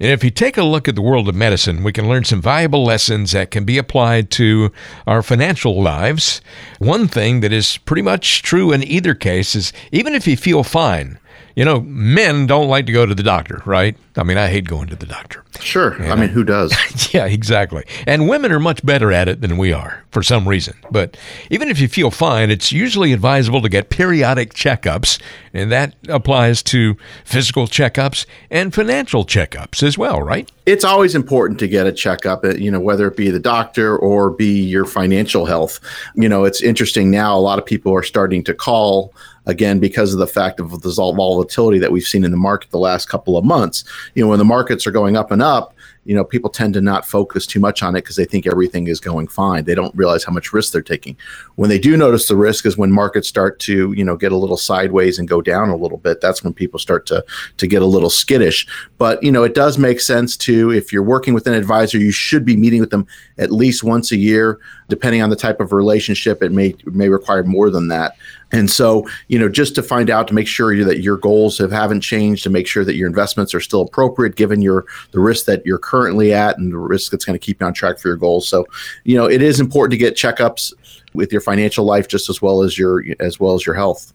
And 0.00 0.10
if 0.10 0.24
you 0.24 0.30
take 0.30 0.56
a 0.56 0.62
look 0.62 0.88
at 0.88 0.94
the 0.94 1.02
world 1.02 1.28
of 1.28 1.34
medicine, 1.34 1.84
we 1.84 1.92
can 1.92 2.08
learn 2.08 2.24
some 2.24 2.40
valuable 2.40 2.82
lessons 2.82 3.32
that 3.32 3.50
can 3.50 3.66
be 3.66 3.76
applied 3.76 4.30
to 4.30 4.72
our 5.06 5.22
financial 5.22 5.82
lives. 5.82 6.40
One 6.78 7.08
thing 7.08 7.40
that 7.40 7.52
is 7.52 7.76
pretty 7.76 8.00
much 8.00 8.40
true 8.40 8.72
in 8.72 8.82
either 8.84 9.14
case 9.14 9.54
is 9.54 9.70
even 9.92 10.14
if 10.14 10.26
you 10.26 10.38
feel 10.38 10.62
fine, 10.62 11.18
you 11.54 11.66
know, 11.66 11.80
men 11.80 12.46
don't 12.46 12.68
like 12.68 12.86
to 12.86 12.92
go 12.92 13.04
to 13.04 13.14
the 13.14 13.22
doctor, 13.22 13.60
right? 13.66 13.98
I 14.18 14.22
mean, 14.22 14.38
I 14.38 14.48
hate 14.48 14.66
going 14.66 14.88
to 14.88 14.96
the 14.96 15.06
doctor. 15.06 15.44
Sure. 15.60 16.00
I 16.02 16.14
mean, 16.14 16.28
who 16.28 16.44
does? 16.44 16.72
yeah, 17.14 17.26
exactly. 17.26 17.84
And 18.06 18.28
women 18.28 18.52
are 18.52 18.60
much 18.60 18.84
better 18.84 19.12
at 19.12 19.28
it 19.28 19.40
than 19.40 19.56
we 19.58 19.72
are 19.72 20.04
for 20.10 20.22
some 20.22 20.48
reason. 20.48 20.74
But 20.90 21.16
even 21.50 21.68
if 21.68 21.78
you 21.78 21.88
feel 21.88 22.10
fine, 22.10 22.50
it's 22.50 22.72
usually 22.72 23.12
advisable 23.12 23.60
to 23.62 23.68
get 23.68 23.90
periodic 23.90 24.54
checkups, 24.54 25.20
and 25.52 25.70
that 25.72 25.94
applies 26.08 26.62
to 26.64 26.96
physical 27.24 27.66
checkups 27.66 28.26
and 28.50 28.74
financial 28.74 29.24
checkups 29.24 29.82
as 29.82 29.98
well, 29.98 30.22
right? 30.22 30.50
It's 30.64 30.84
always 30.84 31.14
important 31.14 31.60
to 31.60 31.68
get 31.68 31.86
a 31.86 31.92
checkup, 31.92 32.44
uh, 32.44 32.54
you 32.54 32.70
know, 32.70 32.80
whether 32.80 33.06
it 33.06 33.16
be 33.16 33.30
the 33.30 33.40
doctor 33.40 33.96
or 33.96 34.30
be 34.30 34.60
your 34.60 34.84
financial 34.84 35.46
health. 35.46 35.80
You 36.14 36.28
know, 36.28 36.44
it's 36.44 36.62
interesting 36.62 37.10
now, 37.10 37.36
a 37.36 37.40
lot 37.40 37.58
of 37.58 37.66
people 37.66 37.94
are 37.94 38.02
starting 38.02 38.42
to 38.44 38.54
call 38.54 39.14
again 39.46 39.78
because 39.78 40.12
of 40.12 40.18
the 40.18 40.26
fact 40.26 40.60
of 40.60 40.82
the 40.82 40.90
volatility 40.90 41.78
that 41.78 41.92
we've 41.92 42.06
seen 42.06 42.24
in 42.24 42.30
the 42.30 42.36
market 42.36 42.70
the 42.70 42.78
last 42.78 43.08
couple 43.08 43.36
of 43.36 43.44
months. 43.44 43.84
You 44.14 44.24
know, 44.24 44.30
when 44.30 44.38
the 44.38 44.44
markets 44.44 44.86
are 44.86 44.90
going 44.90 45.16
up 45.16 45.30
and 45.30 45.42
up, 45.42 45.74
you 46.06 46.14
know, 46.14 46.24
people 46.24 46.48
tend 46.48 46.74
to 46.74 46.80
not 46.80 47.04
focus 47.04 47.46
too 47.46 47.60
much 47.60 47.82
on 47.82 47.96
it 47.96 48.02
because 48.02 48.16
they 48.16 48.24
think 48.24 48.46
everything 48.46 48.86
is 48.86 49.00
going 49.00 49.26
fine. 49.26 49.64
They 49.64 49.74
don't 49.74 49.94
realize 49.94 50.22
how 50.24 50.32
much 50.32 50.52
risk 50.52 50.72
they're 50.72 50.82
taking. 50.82 51.16
When 51.56 51.68
they 51.68 51.78
do 51.78 51.96
notice 51.96 52.28
the 52.28 52.36
risk 52.36 52.64
is 52.64 52.78
when 52.78 52.92
markets 52.92 53.28
start 53.28 53.58
to, 53.60 53.92
you 53.92 54.04
know, 54.04 54.16
get 54.16 54.32
a 54.32 54.36
little 54.36 54.56
sideways 54.56 55.18
and 55.18 55.28
go 55.28 55.42
down 55.42 55.68
a 55.68 55.76
little 55.76 55.98
bit. 55.98 56.20
That's 56.20 56.44
when 56.44 56.54
people 56.54 56.78
start 56.78 57.06
to 57.06 57.24
to 57.56 57.66
get 57.66 57.82
a 57.82 57.86
little 57.86 58.10
skittish. 58.10 58.66
But, 58.98 59.22
you 59.22 59.32
know, 59.32 59.42
it 59.42 59.54
does 59.54 59.78
make 59.78 60.00
sense 60.00 60.36
to 60.38 60.70
if 60.70 60.92
you're 60.92 61.02
working 61.02 61.34
with 61.34 61.46
an 61.46 61.54
advisor, 61.54 61.98
you 61.98 62.12
should 62.12 62.44
be 62.44 62.56
meeting 62.56 62.80
with 62.80 62.90
them 62.90 63.06
at 63.38 63.50
least 63.50 63.82
once 63.82 64.12
a 64.12 64.16
year. 64.16 64.60
Depending 64.88 65.20
on 65.20 65.30
the 65.30 65.36
type 65.36 65.58
of 65.58 65.72
relationship, 65.72 66.42
it 66.44 66.52
may 66.52 66.74
may 66.84 67.08
require 67.08 67.42
more 67.42 67.70
than 67.70 67.88
that. 67.88 68.14
And 68.52 68.70
so, 68.70 69.08
you 69.26 69.38
know, 69.38 69.48
just 69.48 69.74
to 69.74 69.82
find 69.82 70.08
out 70.08 70.28
to 70.28 70.34
make 70.34 70.46
sure 70.46 70.84
that 70.84 71.00
your 71.00 71.16
goals 71.16 71.58
have 71.58 71.72
haven't 71.72 72.02
changed, 72.02 72.44
to 72.44 72.50
make 72.50 72.68
sure 72.68 72.84
that 72.84 72.94
your 72.94 73.08
investments 73.08 73.52
are 73.54 73.60
still 73.60 73.82
appropriate 73.82 74.36
given 74.36 74.62
your 74.62 74.86
the 75.10 75.18
risk 75.18 75.46
that 75.46 75.66
you're 75.66 75.78
currently 75.78 75.95
at 76.32 76.58
and 76.58 76.72
the 76.72 76.78
risk 76.78 77.10
that's 77.10 77.24
going 77.24 77.38
to 77.38 77.44
keep 77.44 77.60
you 77.60 77.66
on 77.66 77.74
track 77.74 77.98
for 77.98 78.08
your 78.08 78.16
goals. 78.16 78.48
So, 78.48 78.66
you 79.04 79.16
know, 79.16 79.26
it 79.26 79.42
is 79.42 79.60
important 79.60 79.92
to 79.92 79.96
get 79.96 80.14
checkups 80.14 80.72
with 81.14 81.32
your 81.32 81.40
financial 81.40 81.84
life 81.84 82.08
just 82.08 82.28
as 82.28 82.42
well 82.42 82.62
as 82.62 82.78
your 82.78 83.02
as 83.20 83.40
well 83.40 83.54
as 83.54 83.64
your 83.64 83.74
health. 83.74 84.12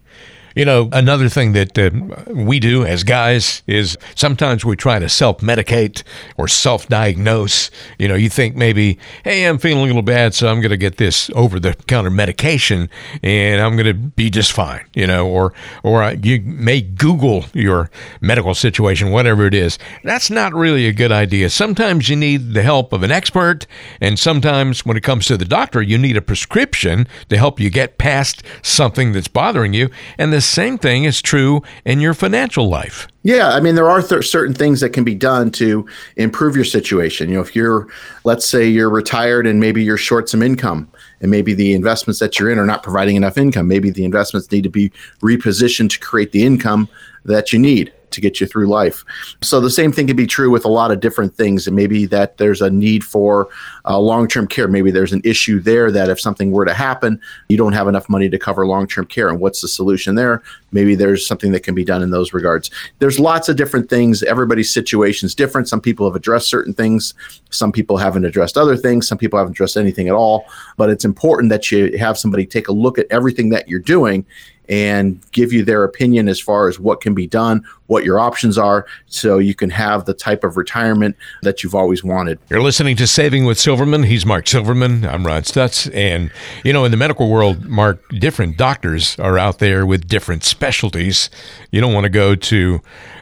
You 0.56 0.66
know, 0.66 0.90
another 0.92 1.30
thing 1.30 1.54
that 1.54 1.78
uh, 1.78 1.92
we 2.28 2.60
do 2.60 2.86
as 2.86 3.04
guys 3.04 3.64
is 3.68 3.98
sometimes 4.16 4.66
we 4.66 4.76
try 4.76 5.00
to 5.00 5.08
self 5.08 5.38
medicate 5.40 6.04
or 6.38 6.48
self 6.48 6.88
diagnose. 6.88 7.72
You 7.98 8.10
know, 8.10 8.16
you 8.16 8.30
think 8.30 8.56
maybe, 8.56 9.00
hey, 9.24 9.46
I'm 9.46 9.58
feeling 9.58 9.84
a 9.84 9.88
little 9.88 10.02
bad, 10.02 10.34
so 10.34 10.50
I'm 10.50 10.60
going 10.60 10.72
to 10.72 10.78
get 10.78 10.98
this 10.98 11.30
over 11.36 11.60
the 11.60 11.74
counter 11.88 12.10
medication 12.10 12.90
and 13.24 13.62
I'm 13.62 13.76
going 13.76 13.88
to 13.88 13.94
be 13.94 14.30
just 14.30 14.52
fine, 14.52 14.86
you 14.94 15.08
know, 15.08 15.28
or, 15.28 15.54
or 15.84 16.12
you 16.22 16.42
may 16.42 16.82
Google 16.82 17.46
your 17.54 17.90
medical 18.20 18.54
situation, 18.54 19.12
whatever 19.12 19.46
it 19.46 19.54
is. 19.54 19.80
That's 20.04 20.30
not 20.30 20.54
really 20.54 20.86
a 20.88 20.94
good 20.94 21.12
idea. 21.12 21.50
Sometimes 21.50 22.10
you 22.10 22.16
need 22.16 22.54
the 22.54 22.64
help 22.64 22.92
of 22.92 23.04
an 23.04 23.12
expert, 23.12 23.66
and 24.02 24.20
sometimes 24.20 24.86
when 24.86 24.98
it 24.98 25.04
comes 25.04 25.28
to 25.28 25.38
the 25.38 25.46
doctor, 25.46 25.82
you 25.82 25.98
need 25.98 26.18
a 26.18 26.22
prescription 26.22 27.08
to 27.30 27.38
help 27.38 27.60
you 27.60 27.70
get 27.70 27.98
past 27.98 28.44
something 28.62 29.14
that's 29.14 29.28
bothering 29.28 29.74
you. 29.74 29.90
And 30.18 30.34
the 30.34 30.41
same 30.42 30.78
thing 30.78 31.04
is 31.04 31.22
true 31.22 31.62
in 31.86 32.00
your 32.00 32.14
financial 32.14 32.70
life. 32.70 33.08
Yeah, 33.24 33.50
I 33.50 33.60
mean, 33.60 33.76
there 33.76 33.90
are 33.90 34.02
th- 34.02 34.28
certain 34.28 34.54
things 34.54 34.80
that 34.82 34.90
can 34.90 35.04
be 35.04 35.16
done 35.16 35.52
to 35.52 35.88
improve 36.16 36.56
your 36.56 36.66
situation. 36.66 37.30
You 37.30 37.36
know, 37.36 37.42
if 37.42 37.56
you're, 37.56 37.88
let's 38.24 38.46
say 38.46 38.68
you're 38.68 38.90
retired 38.90 39.46
and 39.46 39.60
maybe 39.60 39.84
you're 39.84 39.98
short 39.98 40.30
some 40.30 40.42
income, 40.42 40.92
and 41.22 41.30
maybe 41.30 41.54
the 41.54 41.74
investments 41.74 42.20
that 42.20 42.40
you're 42.40 42.50
in 42.50 42.58
are 42.58 42.66
not 42.66 42.84
providing 42.84 43.16
enough 43.16 43.38
income, 43.38 43.68
maybe 43.68 43.92
the 43.92 44.06
investments 44.06 44.52
need 44.52 44.64
to 44.64 44.70
be 44.70 44.90
repositioned 45.22 45.92
to 45.92 46.00
create 46.00 46.32
the 46.32 46.44
income 46.44 46.90
that 47.26 47.54
you 47.54 47.60
need 47.60 47.94
to 48.12 48.22
get 48.22 48.40
you 48.40 48.48
through 48.48 48.68
life. 48.68 49.04
So 49.42 49.60
the 49.60 49.70
same 49.70 49.92
thing 49.92 50.08
can 50.08 50.16
be 50.16 50.28
true 50.28 50.50
with 50.50 50.66
a 50.66 50.70
lot 50.70 50.92
of 50.92 51.00
different 51.00 51.36
things. 51.36 51.68
And 51.68 51.76
maybe 51.76 52.06
that 52.08 52.38
there's 52.38 52.62
a 52.62 52.70
need 52.70 53.04
for 53.04 53.50
uh, 53.86 54.00
long 54.00 54.28
term 54.28 54.48
care. 54.48 54.68
Maybe 54.68 54.92
there's 54.92 55.14
an 55.14 55.22
issue 55.24 55.60
there 55.60 55.92
that 55.92 56.10
if 56.10 56.20
something 56.20 56.52
were 56.52 56.66
to 56.66 56.74
happen, 56.74 57.20
you 57.50 57.58
don't 57.58 57.74
have 57.74 57.88
enough 57.88 58.10
money 58.10 58.30
to 58.30 58.38
cover 58.38 58.66
long 58.68 58.88
term 58.88 59.06
care. 59.06 59.30
And 59.30 59.40
what's 59.40 59.62
the 59.62 59.68
solution 59.68 60.16
there? 60.16 60.44
Maybe 60.72 60.96
there's 60.96 61.26
something 61.26 61.52
that 61.52 61.64
can 61.64 61.76
be 61.76 61.84
done 61.84 62.02
in 62.02 62.12
those 62.12 62.34
regards. 62.34 62.72
There's 63.00 63.20
lots 63.20 63.50
of 63.50 63.56
different 63.56 63.90
things. 63.90 64.24
Everybody's 64.24 64.72
situation 64.72 65.26
is 65.26 65.36
different. 65.36 65.68
Some 65.68 65.82
people 65.82 66.08
have 66.08 66.16
addressed 66.16 66.48
certain 66.48 66.74
things, 66.74 67.14
some 67.50 67.72
people 67.72 67.98
haven't 67.98 68.26
addressed 68.26 68.58
other 68.58 68.78
things, 68.78 69.08
some 69.08 69.18
people 69.18 69.38
haven't 69.38 69.54
addressed 69.54 69.78
anything 69.78 70.08
at 70.08 70.14
all. 70.14 70.46
But 70.78 70.90
it's 70.90 71.06
important 71.06 71.50
that 71.50 71.72
you 71.72 71.98
have 71.98 72.18
somebody 72.18 72.46
take 72.46 72.68
a 72.68 72.74
look 72.74 72.98
at 72.98 73.08
everything 73.10 73.50
that 73.50 73.68
you're 73.68 73.80
doing 73.80 74.26
and 74.72 75.20
give 75.34 75.52
you 75.52 75.64
their 75.64 75.84
opinion 75.84 76.30
as 76.30 76.40
far 76.40 76.70
as 76.70 76.80
what 76.80 77.02
can 77.02 77.14
be 77.14 77.28
done, 77.28 77.62
what 77.88 78.06
your 78.06 78.20
options 78.20 78.58
are, 78.58 78.88
so 79.08 79.38
you 79.38 79.54
can 79.54 79.70
have 79.70 80.06
the 80.06 80.14
type 80.14 80.46
of 80.46 80.56
retirement 80.56 81.14
that 81.42 81.62
you've 81.62 81.76
always 81.76 82.06
wanted. 82.06 82.40
You're 82.50 82.62
listening 82.62 82.96
to 82.96 83.06
Saving 83.06 83.44
with 83.44 83.60
Silverman. 83.60 84.04
He's 84.04 84.26
Mark 84.26 84.48
Silverman. 84.48 85.06
I'm 85.06 85.28
Ron 85.28 85.42
Stutz. 85.42 85.94
And, 85.94 86.32
you 86.64 86.72
know, 86.72 86.86
in 86.86 86.92
the 86.92 86.98
medical 86.98 87.30
world, 87.30 87.66
Mark, 87.66 88.02
different 88.12 88.56
doctors 88.56 89.20
are 89.20 89.38
out 89.38 89.60
there 89.60 89.86
with 89.86 90.08
different 90.08 90.46
specialties. 90.46 91.30
You 91.72 91.82
don't 91.82 91.94
want 91.94 92.06
to 92.06 92.10
go 92.10 92.34
to 92.36 92.82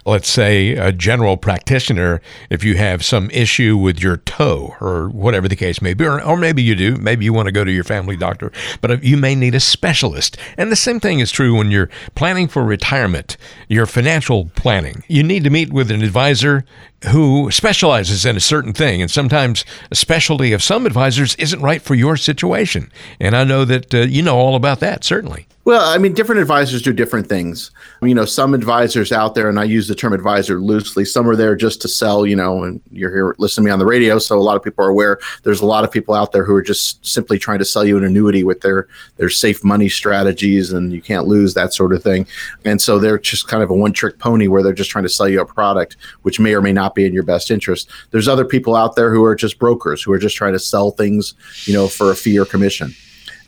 let's 0.09 0.29
say, 0.29 0.71
a 0.71 0.91
general 0.91 1.37
practitioner 1.37 2.21
if 2.49 2.63
you 2.63 2.75
have 2.77 3.03
some 3.05 3.29
issue 3.31 3.77
with 3.77 4.01
your 4.01 4.17
toe 4.17 4.75
or 4.81 5.09
whatever 5.09 5.47
the 5.47 5.55
case 5.55 5.81
may 5.81 5.93
be, 5.93 6.05
or, 6.05 6.21
or 6.21 6.37
maybe 6.37 6.61
you 6.61 6.75
do. 6.75 6.95
Maybe 6.97 7.25
you 7.25 7.33
want 7.33 7.47
to 7.47 7.51
go 7.51 7.63
to 7.63 7.71
your 7.71 7.83
family 7.83 8.15
doctor, 8.15 8.51
but 8.81 9.03
you 9.03 9.17
may 9.17 9.35
need 9.35 9.55
a 9.55 9.59
specialist. 9.59 10.37
And 10.57 10.71
the 10.71 10.75
same 10.75 10.99
thing 10.99 11.19
is 11.19 11.31
true 11.31 11.55
when 11.55 11.71
you're 11.71 11.89
planning 12.15 12.47
for 12.47 12.63
retirement, 12.63 13.37
your 13.67 13.85
financial 13.85 14.49
planning. 14.55 15.03
You 15.07 15.23
need 15.23 15.43
to 15.43 15.49
meet 15.49 15.71
with 15.71 15.91
an 15.91 16.01
advisor 16.01 16.65
who 17.11 17.49
specializes 17.51 18.25
in 18.25 18.35
a 18.35 18.41
certain 18.41 18.73
thing. 18.73 19.01
And 19.01 19.09
sometimes 19.09 19.65
a 19.91 19.95
specialty 19.95 20.51
of 20.53 20.63
some 20.63 20.85
advisors 20.85 21.35
isn't 21.35 21.61
right 21.61 21.81
for 21.81 21.95
your 21.95 22.17
situation. 22.17 22.91
And 23.19 23.35
I 23.35 23.43
know 23.43 23.65
that 23.65 23.93
uh, 23.93 23.99
you 23.99 24.21
know 24.21 24.37
all 24.37 24.55
about 24.55 24.79
that, 24.79 25.03
certainly. 25.03 25.47
Well, 25.69 25.87
I 25.87 25.99
mean, 25.99 26.13
different 26.13 26.41
advisors 26.41 26.81
do 26.81 26.91
different 26.91 27.27
things. 27.27 27.69
You 28.01 28.15
know, 28.15 28.25
some 28.25 28.55
advisors 28.55 29.11
out 29.11 29.35
there, 29.35 29.49
and 29.49 29.59
I 29.59 29.65
use 29.65 29.87
the 29.87 29.93
term 29.93 30.13
advisor 30.13 30.59
loosely, 30.59 31.05
some 31.05 31.29
are 31.29 31.35
there 31.35 31.55
just 31.55 31.79
to 31.83 31.87
sell, 31.87 32.25
you 32.25 32.35
know, 32.35 32.63
and 32.63 32.81
you're 32.89 33.11
here 33.11 33.35
listening 33.37 33.65
to 33.65 33.67
me 33.67 33.71
on 33.73 33.77
the 33.77 33.85
radio. 33.85 34.17
So 34.17 34.35
a 34.35 34.41
lot 34.41 34.55
of 34.55 34.63
people 34.63 34.83
are 34.83 34.89
aware 34.89 35.19
there's 35.43 35.61
a 35.61 35.67
lot 35.67 35.83
of 35.83 35.91
people 35.91 36.15
out 36.15 36.31
there 36.31 36.43
who 36.43 36.55
are 36.55 36.63
just 36.63 37.05
simply 37.05 37.37
trying 37.37 37.59
to 37.59 37.65
sell 37.65 37.85
you 37.85 37.99
an 37.99 38.03
annuity 38.03 38.43
with 38.43 38.61
their, 38.61 38.87
their 39.17 39.29
safe 39.29 39.63
money 39.63 39.89
strategies 39.89 40.73
and 40.73 40.91
you 40.91 41.03
can't 41.03 41.27
lose 41.27 41.53
that 41.53 41.71
sort 41.71 41.93
of 41.93 42.01
thing. 42.01 42.25
And 42.65 42.81
so 42.81 42.97
they're 42.97 43.19
just 43.19 43.47
kind 43.47 43.61
of 43.61 43.69
a 43.69 43.75
one 43.75 43.93
trick 43.93 44.17
pony 44.17 44.47
where 44.47 44.63
they're 44.63 44.73
just 44.73 44.89
trying 44.89 45.03
to 45.03 45.09
sell 45.09 45.29
you 45.29 45.39
a 45.39 45.45
product, 45.45 45.97
which 46.23 46.39
may 46.39 46.55
or 46.55 46.63
may 46.63 46.73
not 46.73 46.95
be 46.95 47.05
in 47.05 47.13
your 47.13 47.21
best 47.21 47.51
interest. 47.51 47.91
There's 48.09 48.27
other 48.27 48.43
people 48.43 48.75
out 48.75 48.95
there 48.95 49.13
who 49.13 49.23
are 49.23 49.35
just 49.35 49.59
brokers 49.59 50.01
who 50.01 50.11
are 50.13 50.17
just 50.17 50.35
trying 50.35 50.53
to 50.53 50.59
sell 50.59 50.89
things, 50.89 51.35
you 51.65 51.75
know, 51.75 51.87
for 51.87 52.09
a 52.09 52.15
fee 52.15 52.39
or 52.39 52.45
commission. 52.45 52.95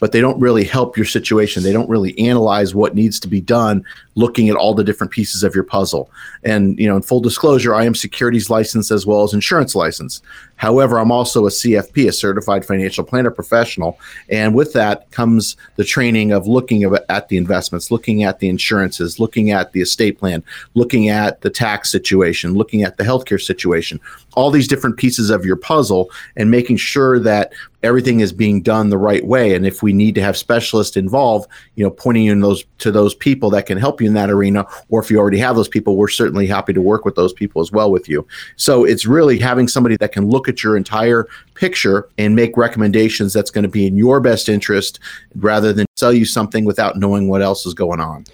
But 0.01 0.12
they 0.12 0.19
don't 0.19 0.39
really 0.39 0.63
help 0.63 0.98
your 0.98 1.06
situation. 1.06 1.62
They 1.62 1.71
don't 1.71 1.88
really 1.88 2.18
analyze 2.18 2.74
what 2.74 2.95
needs 2.95 3.19
to 3.19 3.27
be 3.27 3.39
done, 3.39 3.86
looking 4.15 4.50
at 4.50 4.56
all 4.56 4.74
the 4.74 4.83
different 4.83 5.13
pieces 5.13 5.44
of 5.44 5.53
your 5.53 5.63
puzzle. 5.63 6.09
And, 6.44 6.77
you 6.80 6.88
know, 6.88 6.95
in 6.95 7.03
full 7.03 7.21
disclosure, 7.21 7.75
I 7.75 7.86
am 7.86 7.94
securities 7.94 8.50
licensed 8.50 8.89
as 8.89 9.06
well 9.06 9.21
as 9.21 9.36
insurance 9.36 9.75
licensed. 9.75 10.24
However, 10.62 11.00
I'm 11.00 11.12
also 11.12 11.48
a 11.48 11.50
CFP, 11.50 12.08
a 12.08 12.12
certified 12.12 12.63
financial 12.63 13.04
planner 13.04 13.31
professional. 13.31 14.00
And 14.30 14.54
with 14.54 14.74
that 14.74 15.10
comes 15.10 15.58
the 15.75 15.84
training 15.84 16.34
of 16.34 16.46
looking 16.46 16.84
at 16.84 17.30
the 17.30 17.38
investments, 17.38 17.90
looking 17.90 18.24
at 18.24 18.38
the 18.38 18.48
insurances, 18.48 19.19
looking 19.19 19.50
at 19.50 19.72
the 19.72 19.81
estate 19.81 20.19
plan, 20.19 20.44
looking 20.75 21.10
at 21.10 21.42
the 21.42 21.50
tax 21.50 21.92
situation, 21.92 22.54
looking 22.54 22.84
at 22.84 22.98
the 22.98 23.04
healthcare 23.04 23.42
situation, 23.42 24.00
all 24.36 24.52
these 24.52 24.68
different 24.68 24.98
pieces 24.98 25.31
of 25.31 25.46
your 25.46 25.56
puzzle 25.56 26.12
and 26.36 26.52
making 26.52 26.78
sure 26.78 27.18
that 27.18 27.52
everything 27.84 28.19
is 28.19 28.31
being 28.31 28.62
done 28.62 28.90
the 28.90 28.98
right 28.98 29.25
way 29.25 29.56
and 29.56 29.66
if 29.66 29.81
we 29.81 29.92
need 29.92 30.13
to 30.13 30.22
have 30.22 30.38
specialists 30.38 30.96
involved 30.96 31.50
you 31.75 31.84
know 31.84 31.90
pointing 31.90 32.24
you 32.24 32.31
in 32.31 32.40
those 32.40 32.63
to 32.78 32.92
those 32.92 33.16
people 33.16 33.50
that 33.50 33.66
can 33.66 33.78
help 33.78 34.00
you 34.00 34.08
in 34.08 34.13
that 34.13 34.30
arena 34.30 34.66
or 34.90 35.02
if 35.02 35.10
you 35.10 35.18
already 35.18 35.40
have 35.40 35.56
those 35.56 35.68
people 35.68 35.96
we're 35.96 36.08
certainly 36.08 36.46
happy 36.46 36.74
to 36.74 36.81
work 36.81 37.06
with 37.06 37.16
those 37.16 37.34
people 37.34 37.62
as 37.62 37.72
well 37.72 37.92
with 37.92 38.08
you 38.08 38.25
so 38.56 38.84
it's 38.84 39.06
really 39.06 39.40
having 39.40 39.68
somebody 39.68 39.98
that 39.98 40.12
can 40.12 40.30
look 40.30 40.48
at 40.51 40.63
your 40.63 40.77
entire 40.77 41.27
picture 41.56 42.07
and 42.18 42.36
make 42.36 42.56
recommendations 42.56 43.33
that's 43.33 43.50
going 43.50 43.63
to 43.63 43.69
be 43.69 43.88
in 43.88 43.98
your 43.98 44.19
best 44.19 44.48
interest 44.48 45.00
rather 45.36 45.74
than 45.74 45.86
sell 45.95 46.13
you 46.13 46.25
something 46.25 46.65
without 46.65 46.98
knowing 46.98 47.27
what 47.27 47.42
else 47.42 47.65
is 47.65 47.74
going 47.74 48.00
on 48.00 48.25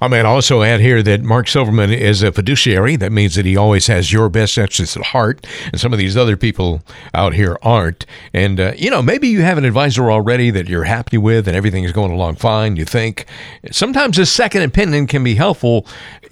I 0.00 0.06
might 0.06 0.24
also 0.24 0.62
add 0.62 0.80
here 0.80 1.02
that 1.02 1.22
Mark 1.22 1.48
Silverman 1.48 1.90
is 1.90 2.22
a 2.22 2.30
fiduciary. 2.30 2.94
That 2.94 3.10
means 3.10 3.34
that 3.34 3.44
he 3.44 3.56
always 3.56 3.88
has 3.88 4.12
your 4.12 4.28
best 4.28 4.56
interests 4.56 4.96
at 4.96 5.06
heart, 5.06 5.44
and 5.72 5.80
some 5.80 5.92
of 5.92 5.98
these 5.98 6.16
other 6.16 6.36
people 6.36 6.82
out 7.14 7.34
here 7.34 7.58
aren't. 7.62 8.06
And, 8.32 8.60
uh, 8.60 8.72
you 8.76 8.90
know, 8.90 9.02
maybe 9.02 9.26
you 9.26 9.42
have 9.42 9.58
an 9.58 9.64
advisor 9.64 10.10
already 10.10 10.50
that 10.50 10.68
you're 10.68 10.84
happy 10.84 11.18
with 11.18 11.48
and 11.48 11.56
everything 11.56 11.82
is 11.82 11.90
going 11.90 12.12
along 12.12 12.36
fine, 12.36 12.76
you 12.76 12.84
think. 12.84 13.26
Sometimes 13.72 14.18
a 14.18 14.26
second 14.26 14.62
opinion 14.62 15.08
can 15.08 15.24
be 15.24 15.34
helpful 15.34 15.84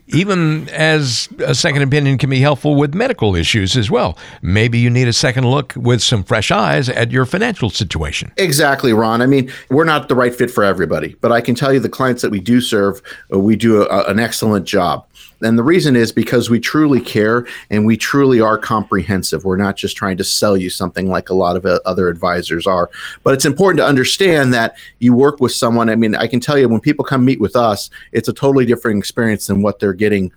even 0.09 0.69
as 0.71 1.29
a 1.45 1.55
second 1.55 1.83
opinion 1.83 2.19
can 2.19 2.31
be 2.31 2.41
helpful 2.41 2.77
with 2.77 2.95
medical 2.95 3.35
issues 3.35 3.77
as 3.77 3.91
well. 3.91 4.17
Maybe 4.43 4.79
you 4.79 4.91
need 4.91 5.09
a 5.09 5.13
second 5.13 5.51
look 5.51 5.73
with 5.77 6.03
some 6.03 6.23
fresh 6.23 6.51
eyes 6.51 6.89
at 6.89 7.11
your 7.11 7.27
financial 7.27 7.71
situation. 7.71 8.33
Exactly, 8.37 8.93
Ron. 8.93 9.21
I 9.23 9.27
mean, 9.27 9.51
we're 9.71 9.85
not 9.85 10.09
the 10.09 10.15
right 10.15 10.35
fit 10.35 10.51
for 10.51 10.65
everybody, 10.65 11.17
but 11.21 11.33
I 11.33 11.41
can 11.41 11.55
tell 11.55 11.73
you 11.73 11.81
the 11.81 11.89
clients 11.89 12.23
that 12.23 12.31
we 12.31 12.41
do 12.41 12.61
serve, 12.61 13.03
uh, 13.33 13.39
we 13.39 13.57
do 13.57 13.83
a, 13.83 14.05
an 14.05 14.21
excellent 14.21 14.67
job. 14.67 15.07
And 15.43 15.59
the 15.59 15.63
reason 15.63 15.97
is 15.97 16.13
because 16.13 16.49
we 16.49 16.59
truly 16.59 17.01
care 17.01 17.47
and 17.69 17.85
we 17.85 17.97
truly 17.97 18.41
are 18.41 18.57
comprehensive. 18.57 19.45
We're 19.45 19.57
not 19.57 19.77
just 19.77 19.97
trying 19.97 20.17
to 20.17 20.25
sell 20.25 20.57
you 20.57 20.71
something 20.71 21.09
like 21.09 21.29
a 21.29 21.35
lot 21.35 21.57
of 21.57 21.67
uh, 21.67 21.79
other 21.85 22.09
advisors 22.09 22.67
are. 22.67 22.91
But 23.23 23.35
it's 23.35 23.45
important 23.45 23.79
to 23.79 23.87
understand 23.87 24.55
that 24.55 24.77
you 24.99 25.15
work 25.15 25.41
with 25.41 25.53
someone. 25.53 25.91
I 25.91 25.97
mean, 25.97 26.15
I 26.15 26.27
can 26.27 26.41
tell 26.41 26.57
you 26.57 26.69
when 26.69 26.81
people 26.81 27.05
come 27.05 27.25
meet 27.25 27.41
with 27.41 27.55
us, 27.55 27.91
it's 28.13 28.29
a 28.29 28.33
totally 28.33 28.65
different 28.65 28.99
experience 28.99 29.47
than 29.47 29.61
what 29.61 29.79
they're 29.79 29.93
getting 29.97 30.33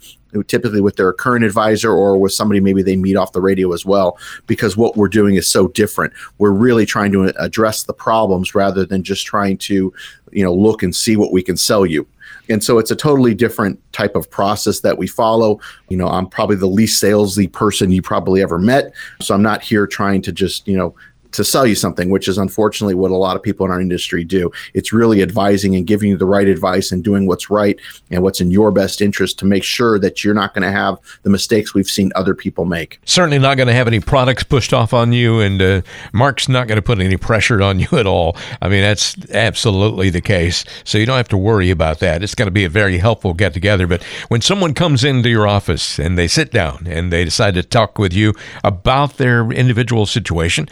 typically 0.47 0.81
with 0.81 0.95
their 0.95 1.11
current 1.11 1.43
advisor 1.43 1.91
or 1.91 2.15
with 2.15 2.31
somebody 2.31 2.59
maybe 2.59 2.83
they 2.83 2.95
meet 2.95 3.15
off 3.15 3.31
the 3.31 3.41
radio 3.41 3.73
as 3.73 3.83
well 3.83 4.17
because 4.45 4.77
what 4.77 4.95
we're 4.95 5.07
doing 5.07 5.35
is 5.35 5.49
so 5.49 5.67
different 5.69 6.13
we're 6.37 6.51
really 6.51 6.85
trying 6.85 7.11
to 7.11 7.23
address 7.41 7.83
the 7.83 7.93
problems 7.93 8.53
rather 8.53 8.85
than 8.85 9.01
just 9.01 9.25
trying 9.25 9.57
to 9.57 9.91
you 10.31 10.43
know 10.43 10.53
look 10.53 10.83
and 10.83 10.95
see 10.95 11.15
what 11.15 11.31
we 11.31 11.41
can 11.41 11.57
sell 11.57 11.83
you 11.83 12.07
and 12.49 12.63
so 12.63 12.79
it's 12.79 12.91
a 12.91 12.95
totally 12.95 13.33
different 13.33 13.79
type 13.93 14.15
of 14.15 14.29
process 14.29 14.79
that 14.81 14.97
we 14.97 15.07
follow. 15.07 15.59
You 15.89 15.97
know, 15.97 16.07
I'm 16.07 16.27
probably 16.27 16.55
the 16.55 16.67
least 16.67 17.01
salesy 17.01 17.51
person 17.51 17.91
you 17.91 18.01
probably 18.01 18.41
ever 18.41 18.57
met. 18.57 18.93
So 19.21 19.35
I'm 19.35 19.43
not 19.43 19.61
here 19.61 19.85
trying 19.85 20.23
to 20.23 20.31
just, 20.31 20.67
you 20.67 20.75
know, 20.75 20.95
to 21.31 21.43
sell 21.43 21.65
you 21.65 21.75
something, 21.75 22.09
which 22.09 22.27
is 22.27 22.37
unfortunately 22.37 22.95
what 22.95 23.11
a 23.11 23.15
lot 23.15 23.35
of 23.35 23.43
people 23.43 23.65
in 23.65 23.71
our 23.71 23.81
industry 23.81 24.23
do. 24.23 24.51
It's 24.73 24.93
really 24.93 25.21
advising 25.21 25.75
and 25.75 25.85
giving 25.85 26.09
you 26.09 26.17
the 26.17 26.25
right 26.25 26.47
advice 26.47 26.91
and 26.91 27.03
doing 27.03 27.27
what's 27.27 27.49
right 27.49 27.79
and 28.11 28.23
what's 28.23 28.41
in 28.41 28.51
your 28.51 28.71
best 28.71 29.01
interest 29.01 29.39
to 29.39 29.45
make 29.45 29.63
sure 29.63 29.99
that 29.99 30.23
you're 30.23 30.33
not 30.33 30.53
going 30.53 30.63
to 30.63 30.71
have 30.71 30.97
the 31.23 31.29
mistakes 31.29 31.73
we've 31.73 31.89
seen 31.89 32.11
other 32.15 32.33
people 32.33 32.65
make. 32.65 32.99
Certainly 33.05 33.39
not 33.39 33.55
going 33.55 33.67
to 33.67 33.73
have 33.73 33.87
any 33.87 33.99
products 33.99 34.43
pushed 34.43 34.73
off 34.73 34.93
on 34.93 35.13
you, 35.13 35.39
and 35.39 35.61
uh, 35.61 35.81
Mark's 36.13 36.49
not 36.49 36.67
going 36.67 36.77
to 36.77 36.81
put 36.81 36.99
any 36.99 37.17
pressure 37.17 37.61
on 37.61 37.79
you 37.79 37.87
at 37.93 38.07
all. 38.07 38.35
I 38.61 38.69
mean, 38.69 38.81
that's 38.81 39.15
absolutely 39.31 40.09
the 40.09 40.21
case. 40.21 40.65
So 40.83 40.97
you 40.97 41.05
don't 41.05 41.17
have 41.17 41.29
to 41.29 41.37
worry 41.37 41.69
about 41.69 41.99
that. 41.99 42.23
It's 42.23 42.35
going 42.35 42.47
to 42.47 42.51
be 42.51 42.65
a 42.65 42.69
very 42.69 42.97
helpful 42.97 43.33
get 43.33 43.53
together. 43.53 43.87
But 43.87 44.03
when 44.29 44.41
someone 44.41 44.73
comes 44.73 45.03
into 45.03 45.29
your 45.29 45.47
office 45.47 45.99
and 45.99 46.17
they 46.17 46.27
sit 46.27 46.51
down 46.51 46.87
and 46.87 47.11
they 47.11 47.23
decide 47.23 47.53
to 47.55 47.63
talk 47.63 47.97
with 47.97 48.13
you 48.13 48.33
about 48.63 49.17
their 49.17 49.51
individual 49.51 50.05
situation, 50.05 50.67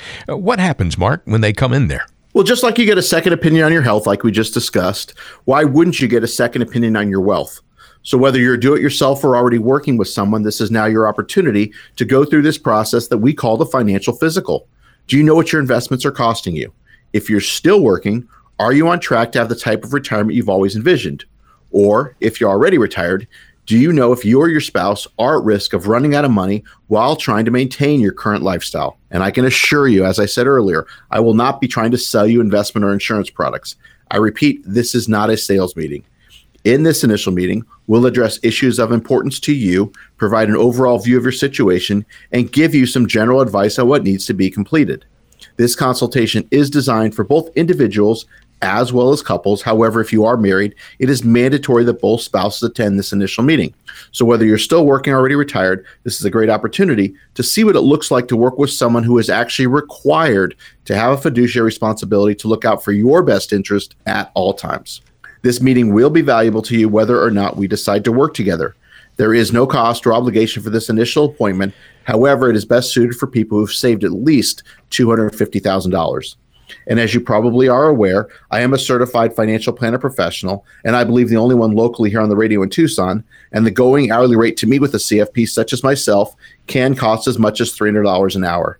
what 0.47 0.59
happens, 0.59 0.97
Mark, 0.97 1.23
when 1.25 1.41
they 1.41 1.51
come 1.51 1.73
in 1.73 1.89
there? 1.89 2.07
Well, 2.31 2.45
just 2.45 2.63
like 2.63 2.77
you 2.77 2.85
get 2.85 2.97
a 2.97 3.01
second 3.01 3.33
opinion 3.33 3.65
on 3.65 3.73
your 3.73 3.81
health, 3.81 4.07
like 4.07 4.23
we 4.23 4.31
just 4.31 4.53
discussed, 4.53 5.13
why 5.43 5.65
wouldn't 5.65 5.99
you 5.99 6.07
get 6.07 6.23
a 6.23 6.27
second 6.27 6.61
opinion 6.61 6.95
on 6.95 7.09
your 7.09 7.19
wealth? 7.19 7.59
So, 8.03 8.17
whether 8.17 8.39
you're 8.39 8.55
do 8.55 8.73
it 8.73 8.81
yourself 8.81 9.25
or 9.25 9.35
already 9.35 9.57
working 9.57 9.97
with 9.97 10.07
someone, 10.07 10.43
this 10.43 10.61
is 10.61 10.71
now 10.71 10.85
your 10.85 11.05
opportunity 11.05 11.73
to 11.97 12.05
go 12.05 12.23
through 12.23 12.43
this 12.43 12.57
process 12.57 13.09
that 13.09 13.17
we 13.17 13.33
call 13.33 13.57
the 13.57 13.65
financial 13.65 14.15
physical. 14.15 14.69
Do 15.07 15.17
you 15.17 15.23
know 15.23 15.35
what 15.35 15.51
your 15.51 15.59
investments 15.59 16.05
are 16.05 16.11
costing 16.11 16.55
you? 16.55 16.71
If 17.11 17.29
you're 17.29 17.41
still 17.41 17.81
working, 17.81 18.25
are 18.57 18.71
you 18.71 18.87
on 18.87 19.01
track 19.01 19.33
to 19.33 19.39
have 19.39 19.49
the 19.49 19.55
type 19.55 19.83
of 19.83 19.91
retirement 19.91 20.35
you've 20.35 20.47
always 20.47 20.77
envisioned? 20.77 21.25
Or 21.71 22.15
if 22.21 22.39
you're 22.39 22.49
already 22.49 22.77
retired, 22.77 23.27
do 23.67 23.77
you 23.77 23.91
know 23.91 24.13
if 24.13 24.23
you 24.23 24.39
or 24.39 24.47
your 24.47 24.61
spouse 24.61 25.05
are 25.19 25.37
at 25.37 25.43
risk 25.43 25.73
of 25.73 25.87
running 25.87 26.15
out 26.15 26.23
of 26.23 26.31
money 26.31 26.63
while 26.87 27.17
trying 27.17 27.43
to 27.43 27.51
maintain 27.51 27.99
your 27.99 28.13
current 28.13 28.41
lifestyle? 28.41 28.97
And 29.11 29.21
I 29.21 29.29
can 29.29 29.43
assure 29.43 29.89
you, 29.89 30.05
as 30.05 30.19
I 30.19 30.25
said 30.25 30.47
earlier, 30.47 30.87
I 31.11 31.19
will 31.19 31.33
not 31.33 31.59
be 31.59 31.67
trying 31.67 31.91
to 31.91 31.97
sell 31.97 32.25
you 32.25 32.39
investment 32.39 32.85
or 32.85 32.93
insurance 32.93 33.29
products. 33.29 33.75
I 34.09 34.17
repeat, 34.17 34.61
this 34.65 34.95
is 34.95 35.09
not 35.09 35.29
a 35.29 35.35
sales 35.35 35.75
meeting. 35.75 36.05
In 36.63 36.83
this 36.83 37.03
initial 37.03 37.33
meeting, 37.33 37.65
we'll 37.87 38.05
address 38.05 38.39
issues 38.41 38.79
of 38.79 38.93
importance 38.93 39.37
to 39.41 39.53
you, 39.53 39.91
provide 40.15 40.47
an 40.47 40.55
overall 40.55 40.97
view 40.97 41.17
of 41.17 41.23
your 41.23 41.33
situation, 41.33 42.05
and 42.31 42.51
give 42.51 42.73
you 42.73 42.85
some 42.85 43.05
general 43.05 43.41
advice 43.41 43.77
on 43.77 43.89
what 43.89 44.03
needs 44.03 44.25
to 44.27 44.33
be 44.33 44.49
completed. 44.49 45.03
This 45.57 45.75
consultation 45.75 46.47
is 46.51 46.69
designed 46.69 47.15
for 47.15 47.25
both 47.25 47.49
individuals 47.55 48.27
as 48.61 48.91
well 48.91 49.11
as 49.11 49.21
couples. 49.21 49.61
However, 49.61 50.01
if 50.01 50.11
you 50.11 50.25
are 50.25 50.37
married, 50.37 50.75
it 50.99 51.09
is 51.09 51.23
mandatory 51.23 51.83
that 51.85 52.01
both 52.01 52.21
spouses 52.21 52.63
attend 52.63 52.97
this 52.97 53.13
initial 53.13 53.43
meeting. 53.43 53.73
So, 54.11 54.25
whether 54.25 54.45
you're 54.45 54.57
still 54.57 54.85
working 54.85 55.13
or 55.13 55.17
already 55.17 55.35
retired, 55.35 55.85
this 56.03 56.19
is 56.19 56.25
a 56.25 56.31
great 56.31 56.49
opportunity 56.49 57.15
to 57.35 57.43
see 57.43 57.63
what 57.63 57.75
it 57.75 57.81
looks 57.81 58.11
like 58.11 58.27
to 58.29 58.35
work 58.35 58.57
with 58.57 58.71
someone 58.71 59.03
who 59.03 59.17
is 59.17 59.29
actually 59.29 59.67
required 59.67 60.55
to 60.85 60.95
have 60.95 61.13
a 61.13 61.21
fiduciary 61.21 61.65
responsibility 61.65 62.35
to 62.35 62.47
look 62.47 62.65
out 62.65 62.83
for 62.83 62.91
your 62.91 63.23
best 63.23 63.53
interest 63.53 63.95
at 64.05 64.31
all 64.33 64.53
times. 64.53 65.01
This 65.41 65.61
meeting 65.61 65.93
will 65.93 66.09
be 66.09 66.21
valuable 66.21 66.61
to 66.63 66.77
you 66.77 66.89
whether 66.89 67.21
or 67.21 67.31
not 67.31 67.57
we 67.57 67.67
decide 67.67 68.03
to 68.05 68.11
work 68.11 68.33
together. 68.33 68.75
There 69.17 69.33
is 69.33 69.51
no 69.51 69.65
cost 69.65 70.05
or 70.05 70.13
obligation 70.13 70.61
for 70.61 70.69
this 70.69 70.89
initial 70.89 71.25
appointment. 71.25 71.73
However, 72.03 72.49
it 72.49 72.55
is 72.55 72.65
best 72.65 72.93
suited 72.93 73.15
for 73.15 73.27
people 73.27 73.57
who've 73.57 73.71
saved 73.71 74.03
at 74.03 74.11
least 74.11 74.63
$250,000. 74.91 76.35
And 76.87 76.99
as 76.99 77.13
you 77.13 77.21
probably 77.21 77.67
are 77.67 77.87
aware, 77.87 78.29
I 78.51 78.61
am 78.61 78.73
a 78.73 78.79
certified 78.79 79.35
financial 79.35 79.73
planner 79.73 79.97
professional, 79.97 80.65
and 80.83 80.95
I 80.95 81.03
believe 81.03 81.29
the 81.29 81.37
only 81.37 81.55
one 81.55 81.71
locally 81.71 82.09
here 82.09 82.21
on 82.21 82.29
the 82.29 82.35
radio 82.35 82.61
in 82.61 82.69
Tucson. 82.69 83.23
And 83.51 83.65
the 83.65 83.71
going 83.71 84.11
hourly 84.11 84.35
rate 84.35 84.57
to 84.57 84.67
meet 84.67 84.81
with 84.81 84.93
a 84.93 84.99
CFP 84.99 85.47
such 85.47 85.73
as 85.73 85.83
myself 85.83 86.35
can 86.67 86.95
cost 86.95 87.27
as 87.27 87.39
much 87.39 87.61
as 87.61 87.77
$300 87.77 88.35
an 88.35 88.43
hour. 88.43 88.79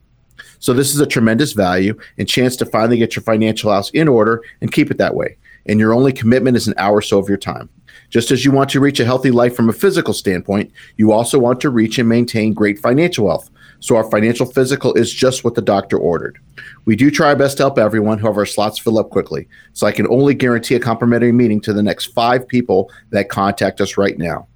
So 0.59 0.73
this 0.73 0.93
is 0.93 0.99
a 0.99 1.05
tremendous 1.05 1.53
value 1.53 1.97
and 2.17 2.27
chance 2.27 2.55
to 2.57 2.65
finally 2.65 2.97
get 2.97 3.15
your 3.15 3.23
financial 3.23 3.71
house 3.71 3.89
in 3.91 4.07
order 4.07 4.43
and 4.61 4.71
keep 4.71 4.91
it 4.91 4.97
that 4.97 5.15
way. 5.15 5.37
And 5.67 5.79
your 5.79 5.93
only 5.93 6.13
commitment 6.13 6.57
is 6.57 6.67
an 6.67 6.73
hour 6.77 6.97
or 6.97 7.01
so 7.01 7.19
of 7.19 7.29
your 7.29 7.37
time. 7.37 7.69
Just 8.09 8.31
as 8.31 8.45
you 8.45 8.51
want 8.51 8.69
to 8.69 8.79
reach 8.79 8.99
a 8.99 9.05
healthy 9.05 9.31
life 9.31 9.55
from 9.55 9.69
a 9.69 9.73
physical 9.73 10.13
standpoint, 10.13 10.71
you 10.95 11.11
also 11.11 11.37
want 11.37 11.59
to 11.61 11.69
reach 11.69 11.99
and 11.99 12.07
maintain 12.07 12.53
great 12.53 12.79
financial 12.79 13.27
health. 13.27 13.49
So 13.79 13.95
our 13.95 14.09
financial 14.09 14.45
physical 14.45 14.93
is 14.93 15.13
just 15.13 15.43
what 15.43 15.55
the 15.55 15.61
doctor 15.61 15.97
ordered. 15.97 16.39
We 16.85 16.95
do 16.95 17.11
try 17.11 17.27
our 17.27 17.35
best 17.35 17.57
to 17.57 17.63
help 17.63 17.77
everyone, 17.77 18.19
however, 18.19 18.41
our 18.41 18.45
slots 18.45 18.79
fill 18.79 18.97
up 18.97 19.09
quickly. 19.09 19.47
So 19.73 19.87
I 19.87 19.91
can 19.91 20.07
only 20.07 20.33
guarantee 20.33 20.75
a 20.75 20.79
complimentary 20.79 21.31
meeting 21.31 21.61
to 21.61 21.73
the 21.73 21.83
next 21.83 22.05
five 22.07 22.47
people 22.47 22.91
that 23.11 23.29
contact 23.29 23.81
us 23.81 23.97
right 23.97 24.17
now. 24.17 24.47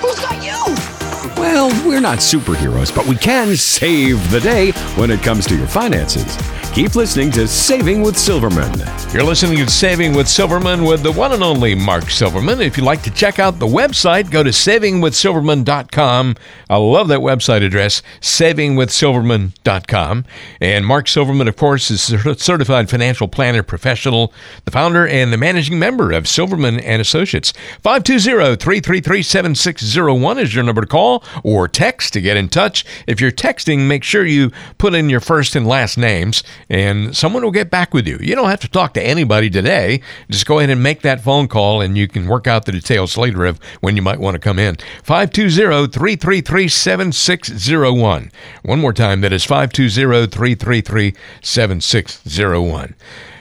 Who's 0.00 0.18
got 0.18 0.42
you? 0.42 1.40
Well, 1.40 1.68
we're 1.86 2.00
not 2.00 2.18
superheroes, 2.18 2.92
but 2.92 3.06
we 3.06 3.14
can 3.14 3.56
save 3.56 4.28
the 4.32 4.40
day 4.40 4.72
when 4.96 5.12
it 5.12 5.22
comes 5.22 5.46
to 5.46 5.56
your 5.56 5.68
finances. 5.68 6.36
Keep 6.76 6.94
listening 6.94 7.30
to 7.30 7.48
Saving 7.48 8.02
with 8.02 8.18
Silverman. 8.18 8.70
You're 9.10 9.22
listening 9.22 9.56
to 9.64 9.70
Saving 9.70 10.12
with 10.12 10.28
Silverman 10.28 10.84
with 10.84 11.02
the 11.02 11.10
one 11.10 11.32
and 11.32 11.42
only 11.42 11.74
Mark 11.74 12.10
Silverman. 12.10 12.60
If 12.60 12.76
you'd 12.76 12.84
like 12.84 13.02
to 13.04 13.10
check 13.10 13.38
out 13.38 13.58
the 13.58 13.66
website, 13.66 14.30
go 14.30 14.42
to 14.42 14.50
savingwithsilverman.com. 14.50 16.36
I 16.68 16.76
love 16.76 17.08
that 17.08 17.20
website 17.20 17.64
address, 17.64 18.02
savingwithsilverman.com. 18.20 20.24
And 20.60 20.84
Mark 20.84 21.08
Silverman, 21.08 21.48
of 21.48 21.56
course, 21.56 21.90
is 21.90 22.12
a 22.12 22.34
certified 22.34 22.90
financial 22.90 23.26
planner 23.26 23.62
professional, 23.62 24.34
the 24.66 24.70
founder 24.70 25.08
and 25.08 25.32
the 25.32 25.38
managing 25.38 25.78
member 25.78 26.12
of 26.12 26.28
Silverman 26.28 26.78
and 26.80 27.00
Associates. 27.00 27.54
520-333-7601 27.84 30.42
is 30.42 30.54
your 30.54 30.62
number 30.62 30.82
to 30.82 30.86
call 30.86 31.24
or 31.42 31.68
text 31.68 32.12
to 32.12 32.20
get 32.20 32.36
in 32.36 32.50
touch. 32.50 32.84
If 33.06 33.18
you're 33.18 33.32
texting, 33.32 33.88
make 33.88 34.04
sure 34.04 34.26
you 34.26 34.50
put 34.76 34.92
in 34.92 35.08
your 35.08 35.20
first 35.20 35.56
and 35.56 35.66
last 35.66 35.96
names 35.96 36.42
and 36.68 37.16
someone 37.16 37.42
will 37.42 37.50
get 37.50 37.70
back 37.70 37.94
with 37.94 38.06
you. 38.06 38.18
You 38.20 38.34
don't 38.34 38.48
have 38.48 38.60
to 38.60 38.68
talk 38.68 38.94
to 38.94 39.02
anybody 39.02 39.50
today. 39.50 40.00
Just 40.30 40.46
go 40.46 40.58
ahead 40.58 40.70
and 40.70 40.82
make 40.82 41.02
that 41.02 41.20
phone 41.20 41.48
call, 41.48 41.80
and 41.80 41.96
you 41.96 42.08
can 42.08 42.26
work 42.26 42.46
out 42.46 42.64
the 42.64 42.72
details 42.72 43.16
later 43.16 43.44
of 43.44 43.58
when 43.80 43.96
you 43.96 44.02
might 44.02 44.18
want 44.18 44.34
to 44.34 44.38
come 44.38 44.58
in. 44.58 44.76
520 45.02 45.88
333 45.88 46.68
7601. 46.68 48.30
One 48.62 48.80
more 48.80 48.92
time, 48.92 49.20
that 49.20 49.32
is 49.32 49.44
520 49.44 50.26
333 50.26 51.14
7601. 51.42 52.94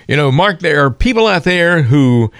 You 0.07 0.15
know, 0.15 0.31
Mark, 0.31 0.59
there 0.59 0.85
are 0.85 0.91
people 0.91 1.25
out 1.25 1.43
there 1.45 1.81
who 1.81 2.31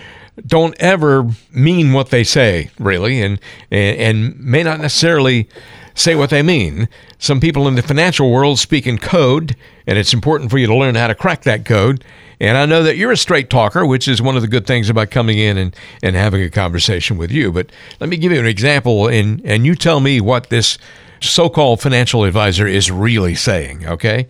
don't 0.46 0.76
ever 0.80 1.28
mean 1.52 1.94
what 1.94 2.10
they 2.10 2.24
say, 2.24 2.70
really, 2.78 3.22
and, 3.22 3.40
and, 3.72 3.98
and 3.98 4.40
may 4.40 4.64
not 4.64 4.80
necessarily 4.80 5.48
say 5.96 6.14
what 6.14 6.30
they 6.30 6.44
mean. 6.44 6.88
Some 7.18 7.40
people 7.40 7.68
in 7.68 7.76
the 7.76 7.82
financial 7.82 8.30
world 8.30 8.60
speak 8.60 8.86
in 8.86 9.00
code, 9.00 9.56
and 9.88 9.98
it's 9.98 10.14
important 10.14 10.52
for 10.52 10.58
you 10.58 10.68
to 10.68 10.76
learn 10.76 10.96
how 10.96 11.08
to 11.08 11.16
crack 11.16 11.44
that 11.44 11.66
code. 11.66 12.04
And 12.40 12.58
I 12.58 12.66
know 12.66 12.84
that 12.84 12.98
you're 12.98 13.14
a 13.14 13.18
straight 13.18 13.50
talker, 13.50 13.86
which 13.86 14.08
is 14.08 14.22
one 14.22 14.36
of 14.36 14.42
the 14.42 14.48
good 14.48 14.68
things 14.68 14.90
about 14.90 15.10
coming 15.10 15.40
in 15.40 15.58
and, 15.58 15.76
and 16.04 16.16
having 16.16 16.42
a 16.42 16.50
conversation 16.50 17.18
with 17.18 17.32
you. 17.32 17.52
But 17.52 17.72
let 18.00 18.10
me 18.10 18.18
give 18.18 18.32
you 18.32 18.40
an 18.40 18.46
example, 18.46 19.08
and, 19.08 19.42
and 19.46 19.66
you 19.66 19.74
tell 19.74 20.02
me 20.02 20.20
what 20.20 20.50
this 20.50 20.78
so 21.22 21.50
called 21.50 21.82
financial 21.82 22.26
advisor 22.26 22.68
is 22.68 22.92
really 22.92 23.36
saying, 23.36 23.88
okay? 23.88 24.28